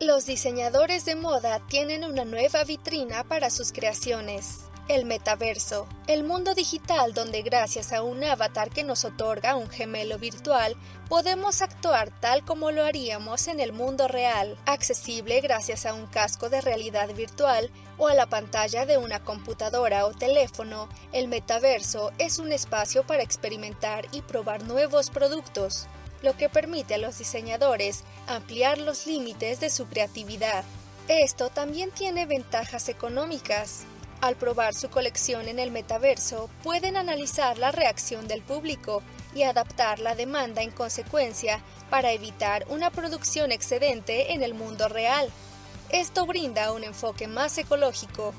Los 0.00 0.26
diseñadores 0.26 1.06
de 1.06 1.16
moda 1.16 1.58
tienen 1.70 2.04
una 2.04 2.26
nueva 2.26 2.64
vitrina 2.64 3.24
para 3.24 3.48
sus 3.48 3.72
creaciones. 3.72 4.66
El 4.88 5.06
metaverso, 5.06 5.88
el 6.06 6.22
mundo 6.22 6.54
digital 6.54 7.14
donde 7.14 7.40
gracias 7.40 7.94
a 7.94 8.02
un 8.02 8.22
avatar 8.22 8.68
que 8.68 8.84
nos 8.84 9.06
otorga 9.06 9.56
un 9.56 9.70
gemelo 9.70 10.18
virtual, 10.18 10.76
podemos 11.08 11.62
actuar 11.62 12.10
tal 12.20 12.44
como 12.44 12.72
lo 12.72 12.84
haríamos 12.84 13.48
en 13.48 13.58
el 13.58 13.72
mundo 13.72 14.06
real, 14.06 14.58
accesible 14.66 15.40
gracias 15.40 15.86
a 15.86 15.94
un 15.94 16.06
casco 16.06 16.50
de 16.50 16.60
realidad 16.60 17.08
virtual 17.14 17.70
o 17.96 18.06
a 18.08 18.14
la 18.14 18.26
pantalla 18.26 18.84
de 18.84 18.98
una 18.98 19.24
computadora 19.24 20.04
o 20.04 20.12
teléfono, 20.12 20.90
el 21.12 21.26
metaverso 21.26 22.12
es 22.18 22.38
un 22.38 22.52
espacio 22.52 23.02
para 23.06 23.22
experimentar 23.22 24.06
y 24.12 24.20
probar 24.20 24.62
nuevos 24.62 25.08
productos, 25.08 25.88
lo 26.22 26.36
que 26.36 26.48
permite 26.48 26.94
a 26.94 26.98
los 26.98 27.18
diseñadores 27.18 28.04
ampliar 28.26 28.78
los 28.78 29.06
límites 29.06 29.60
de 29.60 29.70
su 29.70 29.86
creatividad. 29.86 30.64
Esto 31.08 31.50
también 31.50 31.90
tiene 31.90 32.26
ventajas 32.26 32.88
económicas. 32.88 33.84
Al 34.20 34.34
probar 34.34 34.74
su 34.74 34.88
colección 34.88 35.46
en 35.46 35.58
el 35.58 35.70
metaverso, 35.70 36.48
pueden 36.62 36.96
analizar 36.96 37.58
la 37.58 37.70
reacción 37.70 38.26
del 38.26 38.42
público 38.42 39.02
y 39.34 39.42
adaptar 39.42 39.98
la 39.98 40.14
demanda 40.14 40.62
en 40.62 40.70
consecuencia 40.70 41.60
para 41.90 42.12
evitar 42.12 42.64
una 42.68 42.90
producción 42.90 43.52
excedente 43.52 44.32
en 44.32 44.42
el 44.42 44.54
mundo 44.54 44.88
real. 44.88 45.30
Esto 45.90 46.26
brinda 46.26 46.72
un 46.72 46.82
enfoque 46.82 47.28
más 47.28 47.56
ecológico. 47.58 48.34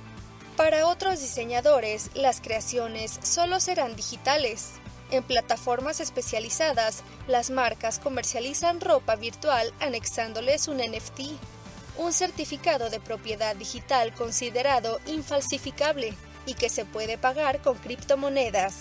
Para 0.57 0.87
otros 0.87 1.21
diseñadores, 1.21 2.09
las 2.15 2.41
creaciones 2.41 3.19
solo 3.21 3.59
serán 3.59 3.95
digitales. 3.95 4.71
En 5.11 5.23
plataformas 5.23 5.99
especializadas, 5.99 7.03
las 7.27 7.49
marcas 7.49 7.99
comercializan 7.99 8.81
ropa 8.81 9.15
virtual 9.15 9.73
anexándoles 9.79 10.67
un 10.67 10.77
NFT 10.77 11.21
un 11.97 12.13
certificado 12.13 12.89
de 12.89 12.99
propiedad 12.99 13.55
digital 13.55 14.13
considerado 14.13 14.99
infalsificable 15.07 16.13
y 16.45 16.53
que 16.53 16.69
se 16.69 16.85
puede 16.85 17.17
pagar 17.17 17.61
con 17.61 17.77
criptomonedas. 17.77 18.75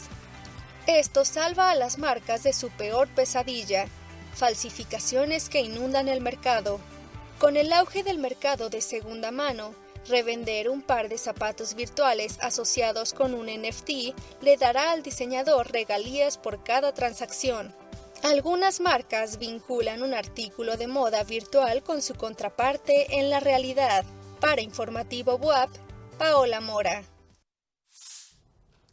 Esto 0.87 1.25
salva 1.25 1.71
a 1.71 1.75
las 1.75 1.99
marcas 1.99 2.43
de 2.43 2.53
su 2.53 2.71
peor 2.71 3.09
pesadilla, 3.09 3.87
falsificaciones 4.35 5.49
que 5.49 5.62
inundan 5.62 6.09
el 6.09 6.21
mercado. 6.21 6.79
Con 7.39 7.57
el 7.57 7.73
auge 7.73 8.03
del 8.03 8.19
mercado 8.19 8.71
de 8.71 8.81
segunda 8.81 9.31
mano, 9.31 9.75
revender 10.09 10.69
un 10.69 10.83
par 10.83 11.09
de 11.09 11.19
zapatos 11.19 11.75
virtuales 11.75 12.38
asociados 12.40 13.12
con 13.12 13.35
un 13.35 13.47
NFT 13.47 14.14
le 14.42 14.57
dará 14.57 14.92
al 14.92 15.03
diseñador 15.03 15.73
regalías 15.73 16.38
por 16.38 16.62
cada 16.62 16.92
transacción. 16.92 17.75
Algunas 18.23 18.81
marcas 18.81 19.38
vinculan 19.38 20.03
un 20.03 20.14
artículo 20.14 20.77
de 20.77 20.87
moda 20.87 21.23
virtual 21.23 21.83
con 21.83 22.03
su 22.03 22.14
contraparte 22.14 23.19
en 23.19 23.31
la 23.31 23.40
realidad. 23.40 24.05
Para 24.40 24.62
Informativo 24.62 25.37
WAP, 25.37 25.71
Paola 26.19 26.61
Mora. 26.61 27.05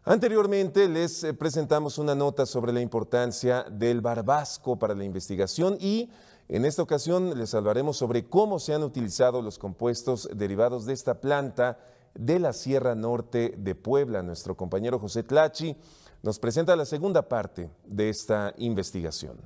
Anteriormente 0.03 0.89
les 0.89 1.23
eh, 1.23 1.33
presentamos 1.33 1.99
una 1.99 2.15
nota 2.15 2.47
sobre 2.47 2.73
la 2.73 2.81
importancia 2.81 3.65
del 3.69 4.01
barbasco 4.01 4.79
para 4.79 4.95
la 4.95 5.03
investigación 5.03 5.77
y 5.79 6.09
en 6.49 6.65
esta 6.65 6.81
ocasión 6.81 7.37
les 7.37 7.53
hablaremos 7.53 7.97
sobre 7.97 8.25
cómo 8.25 8.57
se 8.57 8.73
han 8.73 8.81
utilizado 8.81 9.43
los 9.43 9.59
compuestos 9.59 10.27
derivados 10.33 10.85
de 10.85 10.93
esta 10.93 11.21
planta 11.21 11.77
de 12.15 12.39
la 12.39 12.51
Sierra 12.51 12.95
Norte 12.95 13.53
de 13.57 13.75
Puebla. 13.75 14.23
Nuestro 14.23 14.57
compañero 14.57 14.97
José 14.97 15.21
Tlachi 15.21 15.77
nos 16.23 16.39
presenta 16.39 16.75
la 16.75 16.85
segunda 16.85 17.29
parte 17.29 17.69
de 17.85 18.09
esta 18.09 18.55
investigación. 18.57 19.37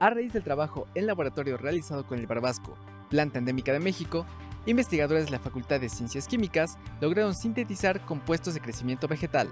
A 0.00 0.10
raíz 0.10 0.32
del 0.32 0.44
trabajo 0.44 0.86
en 0.94 1.06
laboratorio 1.06 1.56
realizado 1.56 2.06
con 2.06 2.20
el 2.20 2.28
barbasco, 2.28 2.76
planta 3.10 3.40
endémica 3.40 3.72
de 3.72 3.80
México, 3.80 4.24
investigadores 4.64 5.24
de 5.24 5.32
la 5.32 5.40
Facultad 5.40 5.80
de 5.80 5.88
Ciencias 5.88 6.28
Químicas 6.28 6.78
lograron 7.00 7.34
sintetizar 7.34 8.04
compuestos 8.04 8.54
de 8.54 8.60
crecimiento 8.60 9.08
vegetal. 9.08 9.48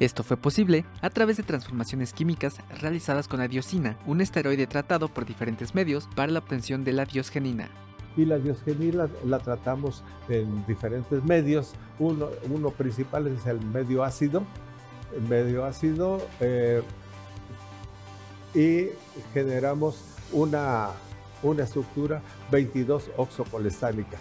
Esto 0.00 0.24
fue 0.24 0.36
posible 0.36 0.84
a 1.02 1.10
través 1.10 1.36
de 1.36 1.44
transformaciones 1.44 2.12
químicas 2.12 2.56
realizadas 2.80 3.28
con 3.28 3.38
la 3.38 3.46
diosina, 3.46 3.96
un 4.06 4.20
esteroide 4.20 4.66
tratado 4.66 5.08
por 5.08 5.24
diferentes 5.24 5.72
medios 5.72 6.08
para 6.16 6.32
la 6.32 6.40
obtención 6.40 6.82
de 6.82 6.92
la 6.92 7.04
diosgenina. 7.04 7.68
Y 8.16 8.24
la 8.24 8.38
diosgenina 8.38 9.08
la 9.24 9.38
tratamos 9.38 10.02
en 10.28 10.66
diferentes 10.66 11.22
medios. 11.22 11.74
Uno, 12.00 12.30
uno 12.50 12.70
principal 12.70 13.28
es 13.28 13.46
el 13.46 13.60
medio 13.60 14.02
ácido. 14.02 14.42
Medio 15.28 15.64
ácido 15.64 16.26
eh, 16.40 16.82
y 18.56 18.88
generamos 19.34 20.00
una, 20.32 20.88
una 21.42 21.64
estructura 21.64 22.22
22 22.50 23.10
oxocolestánica. 23.18 24.16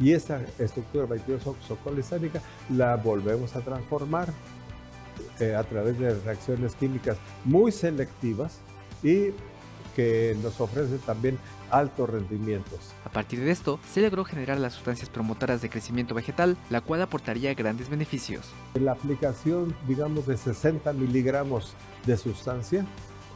Y 0.00 0.12
esa 0.12 0.40
estructura 0.58 1.06
22 1.06 1.46
oxocolestánica 1.46 2.42
la 2.70 2.96
volvemos 2.96 3.54
a 3.54 3.60
transformar 3.60 4.28
eh, 5.38 5.54
a 5.54 5.62
través 5.62 5.98
de 5.98 6.14
reacciones 6.20 6.74
químicas 6.74 7.16
muy 7.44 7.70
selectivas 7.70 8.58
y 9.04 9.28
que 9.94 10.36
nos 10.42 10.60
ofrecen 10.60 10.98
también 10.98 11.38
altos 11.70 12.10
rendimientos. 12.10 12.92
A 13.04 13.10
partir 13.10 13.40
de 13.40 13.50
esto, 13.52 13.78
se 13.92 14.00
logró 14.00 14.24
generar 14.24 14.58
las 14.58 14.74
sustancias 14.74 15.08
promotoras 15.08 15.62
de 15.62 15.70
crecimiento 15.70 16.14
vegetal, 16.14 16.56
la 16.70 16.80
cual 16.80 17.02
aportaría 17.02 17.54
grandes 17.54 17.88
beneficios. 17.88 18.46
La 18.74 18.92
aplicación, 18.92 19.76
digamos, 19.86 20.26
de 20.26 20.36
60 20.36 20.92
miligramos 20.92 21.74
de 22.06 22.16
sustancia 22.16 22.84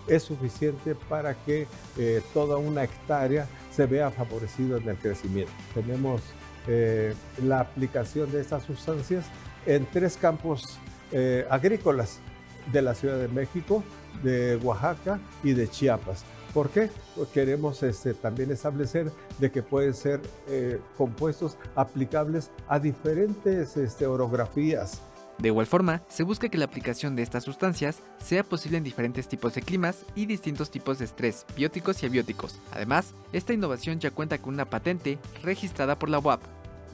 es 0.07 0.23
suficiente 0.23 0.95
para 0.95 1.35
que 1.35 1.67
eh, 1.99 2.23
toda 2.33 2.57
una 2.57 2.85
hectárea 2.85 3.47
se 3.71 3.87
vea 3.87 4.11
favorecida 4.11 4.79
en 4.79 4.89
el 4.89 4.97
crecimiento. 4.97 5.53
Tenemos 5.75 6.23
eh, 6.67 7.15
la 7.43 7.61
aplicación 7.61 8.31
de 8.33 8.41
estas 8.41 8.65
sustancias 8.65 9.27
en 9.67 9.87
tres 9.87 10.17
campos 10.17 10.79
eh, 11.13 11.47
agrícolas 11.51 12.19
de 12.73 12.83
la 12.83 12.95
Ciudad 12.95 13.19
de 13.19 13.29
México, 13.29 13.83
de 14.23 14.57
Oaxaca 14.63 15.21
y 15.43 15.53
de 15.53 15.69
Chiapas. 15.69 16.25
¿Por 16.53 16.71
qué? 16.71 16.89
Pues 17.17 17.29
queremos 17.31 17.83
este, 17.83 18.15
también 18.15 18.51
establecer 18.53 19.11
de 19.39 19.51
que 19.51 19.63
pueden 19.63 19.93
ser 19.93 20.21
compuestos 20.97 21.57
aplicables 21.75 22.53
a 22.69 22.79
diferentes 22.79 23.77
este, 23.77 24.07
orografías. 24.07 25.03
De 25.39 25.49
igual 25.49 25.67
forma, 25.67 26.03
se 26.09 26.23
busca 26.23 26.49
que 26.49 26.59
la 26.59 26.65
aplicación 26.65 27.17
de 27.17 27.23
estas 27.23 27.45
sustancias 27.45 28.01
sea 28.19 28.45
posible 28.45 28.79
en 28.79 28.85
diferentes 28.85 29.29
tipos 29.29 29.55
de 29.55 29.63
climas 29.63 30.05
y 30.15 30.27
distintos 30.27 30.71
tipos 30.71 30.99
de 30.99 31.07
estrés, 31.07 31.45
bióticos 31.57 32.03
y 32.03 32.07
abióticos. 32.07 32.61
Además, 32.73 33.13
esta 33.33 33.53
innovación 33.53 33.99
ya 33.99 34.11
cuenta 34.11 34.39
con 34.39 34.55
una 34.55 34.65
patente 34.65 35.19
registrada 35.43 35.99
por 35.99 36.09
la 36.09 36.19
UAP. 36.19 36.41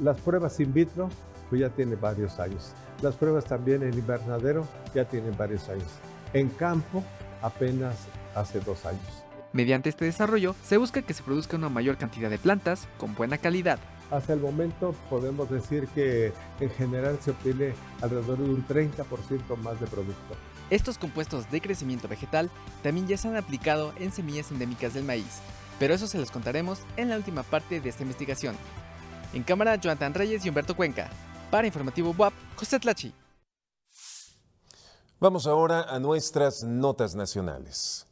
Las 0.01 0.19
pruebas 0.21 0.59
in 0.61 0.73
vitro 0.73 1.11
pues 1.51 1.61
ya 1.61 1.69
tiene 1.69 1.97
varios 1.97 2.39
años. 2.39 2.73
Las 3.03 3.17
pruebas 3.17 3.45
también 3.45 3.83
en 3.83 3.93
invernadero 3.93 4.67
ya 4.95 5.05
tienen 5.05 5.37
varios 5.37 5.69
años. 5.69 5.89
En 6.33 6.49
campo 6.49 7.05
apenas 7.43 7.97
hace 8.35 8.61
dos 8.61 8.87
años. 8.87 9.03
Mediante 9.53 9.89
este 9.89 10.05
desarrollo 10.05 10.55
se 10.63 10.77
busca 10.77 11.03
que 11.03 11.13
se 11.13 11.25
produzca 11.25 11.57
una 11.57 11.69
mayor 11.69 11.99
cantidad 11.99 12.31
de 12.31 12.39
plantas 12.39 12.87
con 12.99 13.17
buena 13.17 13.37
calidad. 13.37 13.81
Hasta 14.11 14.33
el 14.33 14.41
momento 14.41 14.95
podemos 15.09 15.49
decir 15.51 15.87
que 15.89 16.33
en 16.59 16.71
general 16.71 17.19
se 17.21 17.31
obtiene 17.31 17.75
alrededor 18.03 18.39
de 18.39 18.51
un 18.51 18.67
30% 18.67 19.57
más 19.59 19.81
de 19.81 19.87
producto. 19.87 20.35
Estos 20.69 20.99
compuestos 20.99 21.51
de 21.51 21.61
crecimiento 21.61 22.09
vegetal 22.09 22.51
también 22.83 23.07
ya 23.07 23.17
se 23.17 23.29
han 23.29 23.37
aplicado 23.37 23.93
en 23.99 24.13
semillas 24.13 24.51
endémicas 24.51 24.95
del 24.95 25.05
maíz, 25.05 25.41
pero 25.79 25.95
eso 25.95 26.07
se 26.07 26.19
los 26.19 26.31
contaremos 26.31 26.81
en 26.97 27.09
la 27.09 27.17
última 27.17 27.43
parte 27.43 27.81
de 27.81 27.89
esta 27.89 28.03
investigación. 28.03 28.57
En 29.33 29.45
cámara, 29.45 29.77
Jonathan 29.77 30.15
Reyes 30.15 30.45
y 30.45 30.49
Humberto 30.49 30.75
Cuenca. 30.75 31.09
Para 31.51 31.67
Informativo 31.67 32.15
WAP, 32.17 32.33
José 32.57 32.81
Tlachi. 32.81 33.15
Vamos 35.21 35.47
ahora 35.47 35.83
a 35.83 35.99
nuestras 35.99 36.65
notas 36.65 37.15
nacionales. 37.15 38.10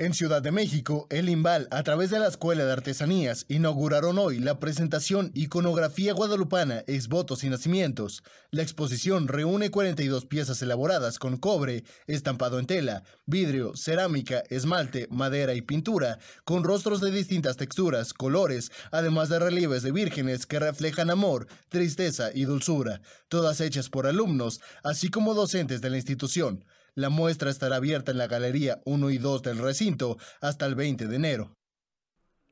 En 0.00 0.14
Ciudad 0.14 0.40
de 0.40 0.50
México, 0.50 1.06
el 1.10 1.28
IMBAL, 1.28 1.68
a 1.70 1.82
través 1.82 2.08
de 2.08 2.18
la 2.18 2.28
Escuela 2.28 2.64
de 2.64 2.72
Artesanías, 2.72 3.44
inauguraron 3.48 4.16
hoy 4.16 4.38
la 4.38 4.58
presentación 4.58 5.30
Iconografía 5.34 6.14
Guadalupana, 6.14 6.84
Exvotos 6.86 7.44
y 7.44 7.50
Nacimientos. 7.50 8.22
La 8.50 8.62
exposición 8.62 9.28
reúne 9.28 9.70
42 9.70 10.24
piezas 10.24 10.62
elaboradas 10.62 11.18
con 11.18 11.36
cobre, 11.36 11.84
estampado 12.06 12.58
en 12.58 12.64
tela, 12.64 13.02
vidrio, 13.26 13.76
cerámica, 13.76 14.42
esmalte, 14.48 15.06
madera 15.10 15.52
y 15.52 15.60
pintura, 15.60 16.18
con 16.44 16.64
rostros 16.64 17.02
de 17.02 17.10
distintas 17.10 17.58
texturas, 17.58 18.14
colores, 18.14 18.72
además 18.92 19.28
de 19.28 19.38
relieves 19.38 19.82
de 19.82 19.92
vírgenes 19.92 20.46
que 20.46 20.60
reflejan 20.60 21.10
amor, 21.10 21.46
tristeza 21.68 22.30
y 22.32 22.46
dulzura, 22.46 23.02
todas 23.28 23.60
hechas 23.60 23.90
por 23.90 24.06
alumnos, 24.06 24.62
así 24.82 25.10
como 25.10 25.34
docentes 25.34 25.82
de 25.82 25.90
la 25.90 25.96
institución. 25.98 26.64
La 26.94 27.08
muestra 27.08 27.50
estará 27.50 27.76
abierta 27.76 28.12
en 28.12 28.18
la 28.18 28.26
Galería 28.26 28.80
1 28.84 29.10
y 29.10 29.18
2 29.18 29.42
del 29.42 29.58
recinto 29.58 30.18
hasta 30.40 30.66
el 30.66 30.74
20 30.74 31.06
de 31.06 31.16
enero. 31.16 31.56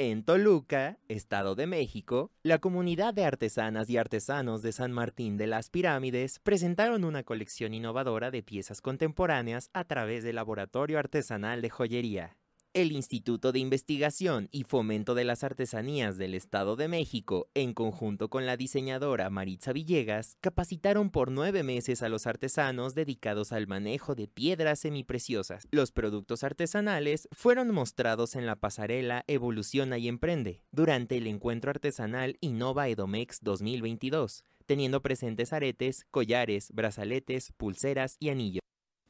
En 0.00 0.22
Toluca, 0.22 1.00
Estado 1.08 1.56
de 1.56 1.66
México, 1.66 2.30
la 2.44 2.60
comunidad 2.60 3.14
de 3.14 3.24
artesanas 3.24 3.90
y 3.90 3.96
artesanos 3.96 4.62
de 4.62 4.70
San 4.70 4.92
Martín 4.92 5.36
de 5.36 5.48
las 5.48 5.70
Pirámides 5.70 6.38
presentaron 6.38 7.02
una 7.02 7.24
colección 7.24 7.74
innovadora 7.74 8.30
de 8.30 8.44
piezas 8.44 8.80
contemporáneas 8.80 9.70
a 9.72 9.82
través 9.82 10.22
del 10.22 10.36
Laboratorio 10.36 11.00
Artesanal 11.00 11.62
de 11.62 11.70
Joyería. 11.70 12.36
El 12.78 12.92
Instituto 12.92 13.50
de 13.50 13.58
Investigación 13.58 14.48
y 14.52 14.62
Fomento 14.62 15.16
de 15.16 15.24
las 15.24 15.42
Artesanías 15.42 16.16
del 16.16 16.32
Estado 16.32 16.76
de 16.76 16.86
México, 16.86 17.48
en 17.54 17.74
conjunto 17.74 18.30
con 18.30 18.46
la 18.46 18.56
diseñadora 18.56 19.30
Maritza 19.30 19.72
Villegas, 19.72 20.36
capacitaron 20.40 21.10
por 21.10 21.32
nueve 21.32 21.64
meses 21.64 22.04
a 22.04 22.08
los 22.08 22.28
artesanos 22.28 22.94
dedicados 22.94 23.50
al 23.50 23.66
manejo 23.66 24.14
de 24.14 24.28
piedras 24.28 24.78
semipreciosas. 24.78 25.66
Los 25.72 25.90
productos 25.90 26.44
artesanales 26.44 27.28
fueron 27.32 27.74
mostrados 27.74 28.36
en 28.36 28.46
la 28.46 28.54
pasarela 28.54 29.24
Evoluciona 29.26 29.98
y 29.98 30.06
Emprende 30.06 30.62
durante 30.70 31.16
el 31.16 31.26
encuentro 31.26 31.72
artesanal 31.72 32.36
Innova 32.40 32.86
Edomex 32.86 33.40
2022, 33.42 34.44
teniendo 34.66 35.02
presentes 35.02 35.52
aretes, 35.52 36.06
collares, 36.12 36.70
brazaletes, 36.70 37.50
pulseras 37.56 38.14
y 38.20 38.28
anillos. 38.28 38.62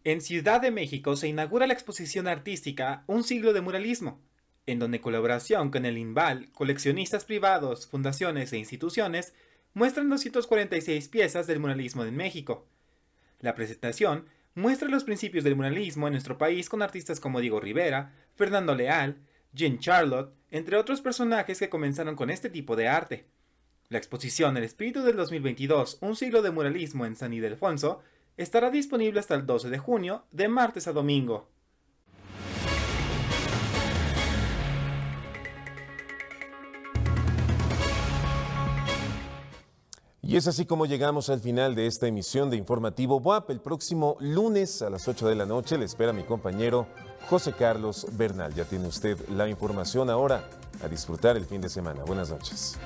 En 0.04 0.20
Ciudad 0.20 0.61
de 0.61 0.70
México 0.70 1.16
se 1.16 1.28
inaugura 1.28 1.66
la 1.66 1.72
exposición 1.72 2.28
artística 2.28 3.02
Un 3.08 3.24
siglo 3.24 3.52
de 3.52 3.61
muralismo, 3.61 4.20
en 4.66 4.78
donde 4.78 5.00
colaboración 5.00 5.70
con 5.70 5.84
el 5.84 5.98
INVAL, 5.98 6.52
coleccionistas 6.52 7.24
privados, 7.24 7.88
fundaciones 7.88 8.52
e 8.52 8.58
instituciones 8.58 9.34
muestran 9.74 10.08
246 10.08 11.08
piezas 11.08 11.46
del 11.46 11.58
muralismo 11.58 12.04
en 12.04 12.16
México. 12.16 12.66
La 13.40 13.56
presentación 13.56 14.26
muestra 14.54 14.88
los 14.88 15.04
principios 15.04 15.42
del 15.42 15.56
muralismo 15.56 16.06
en 16.06 16.12
nuestro 16.12 16.38
país 16.38 16.68
con 16.68 16.80
artistas 16.80 17.18
como 17.18 17.40
Diego 17.40 17.61
Rivera, 17.61 18.14
Fernando 18.37 18.74
Leal, 18.76 19.16
Jean 19.52 19.78
Charlotte, 19.80 20.32
entre 20.50 20.76
otros 20.76 21.00
personajes 21.00 21.58
que 21.58 21.68
comenzaron 21.68 22.14
con 22.14 22.30
este 22.30 22.50
tipo 22.50 22.76
de 22.76 22.87
arte. 22.87 23.26
La 23.88 23.98
exposición 23.98 24.56
El 24.56 24.64
espíritu 24.64 25.02
del 25.02 25.16
2022, 25.16 25.98
un 26.02 26.14
siglo 26.14 26.42
de 26.42 26.50
muralismo 26.52 27.04
en 27.04 27.16
San 27.16 27.32
Ildefonso, 27.32 28.02
estará 28.38 28.70
disponible 28.70 29.20
hasta 29.20 29.35
el 29.35 29.44
12 29.44 29.68
de 29.68 29.79
junio, 29.79 30.24
de 30.31 30.48
martes 30.48 30.88
a 30.88 30.92
domingo. 30.92 31.48
Y 40.22 40.37
es 40.37 40.46
así 40.46 40.66
como 40.66 40.85
llegamos 40.85 41.31
al 41.31 41.40
final 41.40 41.74
de 41.74 41.87
esta 41.87 42.07
emisión 42.07 42.51
de 42.51 42.59
Informativo 42.59 43.16
WAP. 43.16 43.48
El 43.51 43.61
próximo 43.61 44.16
lunes 44.20 44.83
a 44.83 44.90
las 44.90 45.09
8 45.09 45.27
de 45.27 45.35
la 45.35 45.46
noche 45.46 45.79
le 45.79 45.87
espera 45.87 46.12
mi 46.12 46.22
compañero 46.22 46.87
José 47.31 47.55
Carlos 47.55 48.07
Bernal. 48.12 48.53
Ya 48.55 48.66
tiene 48.66 48.88
usted 48.88 49.18
la 49.31 49.48
información 49.48 50.11
ahora 50.11 50.44
a 50.83 50.88
disfrutar 50.88 51.38
el 51.38 51.46
fin 51.46 51.62
de 51.62 51.70
semana. 51.70 52.05
Buenas 52.05 52.31
noches. 52.31 52.79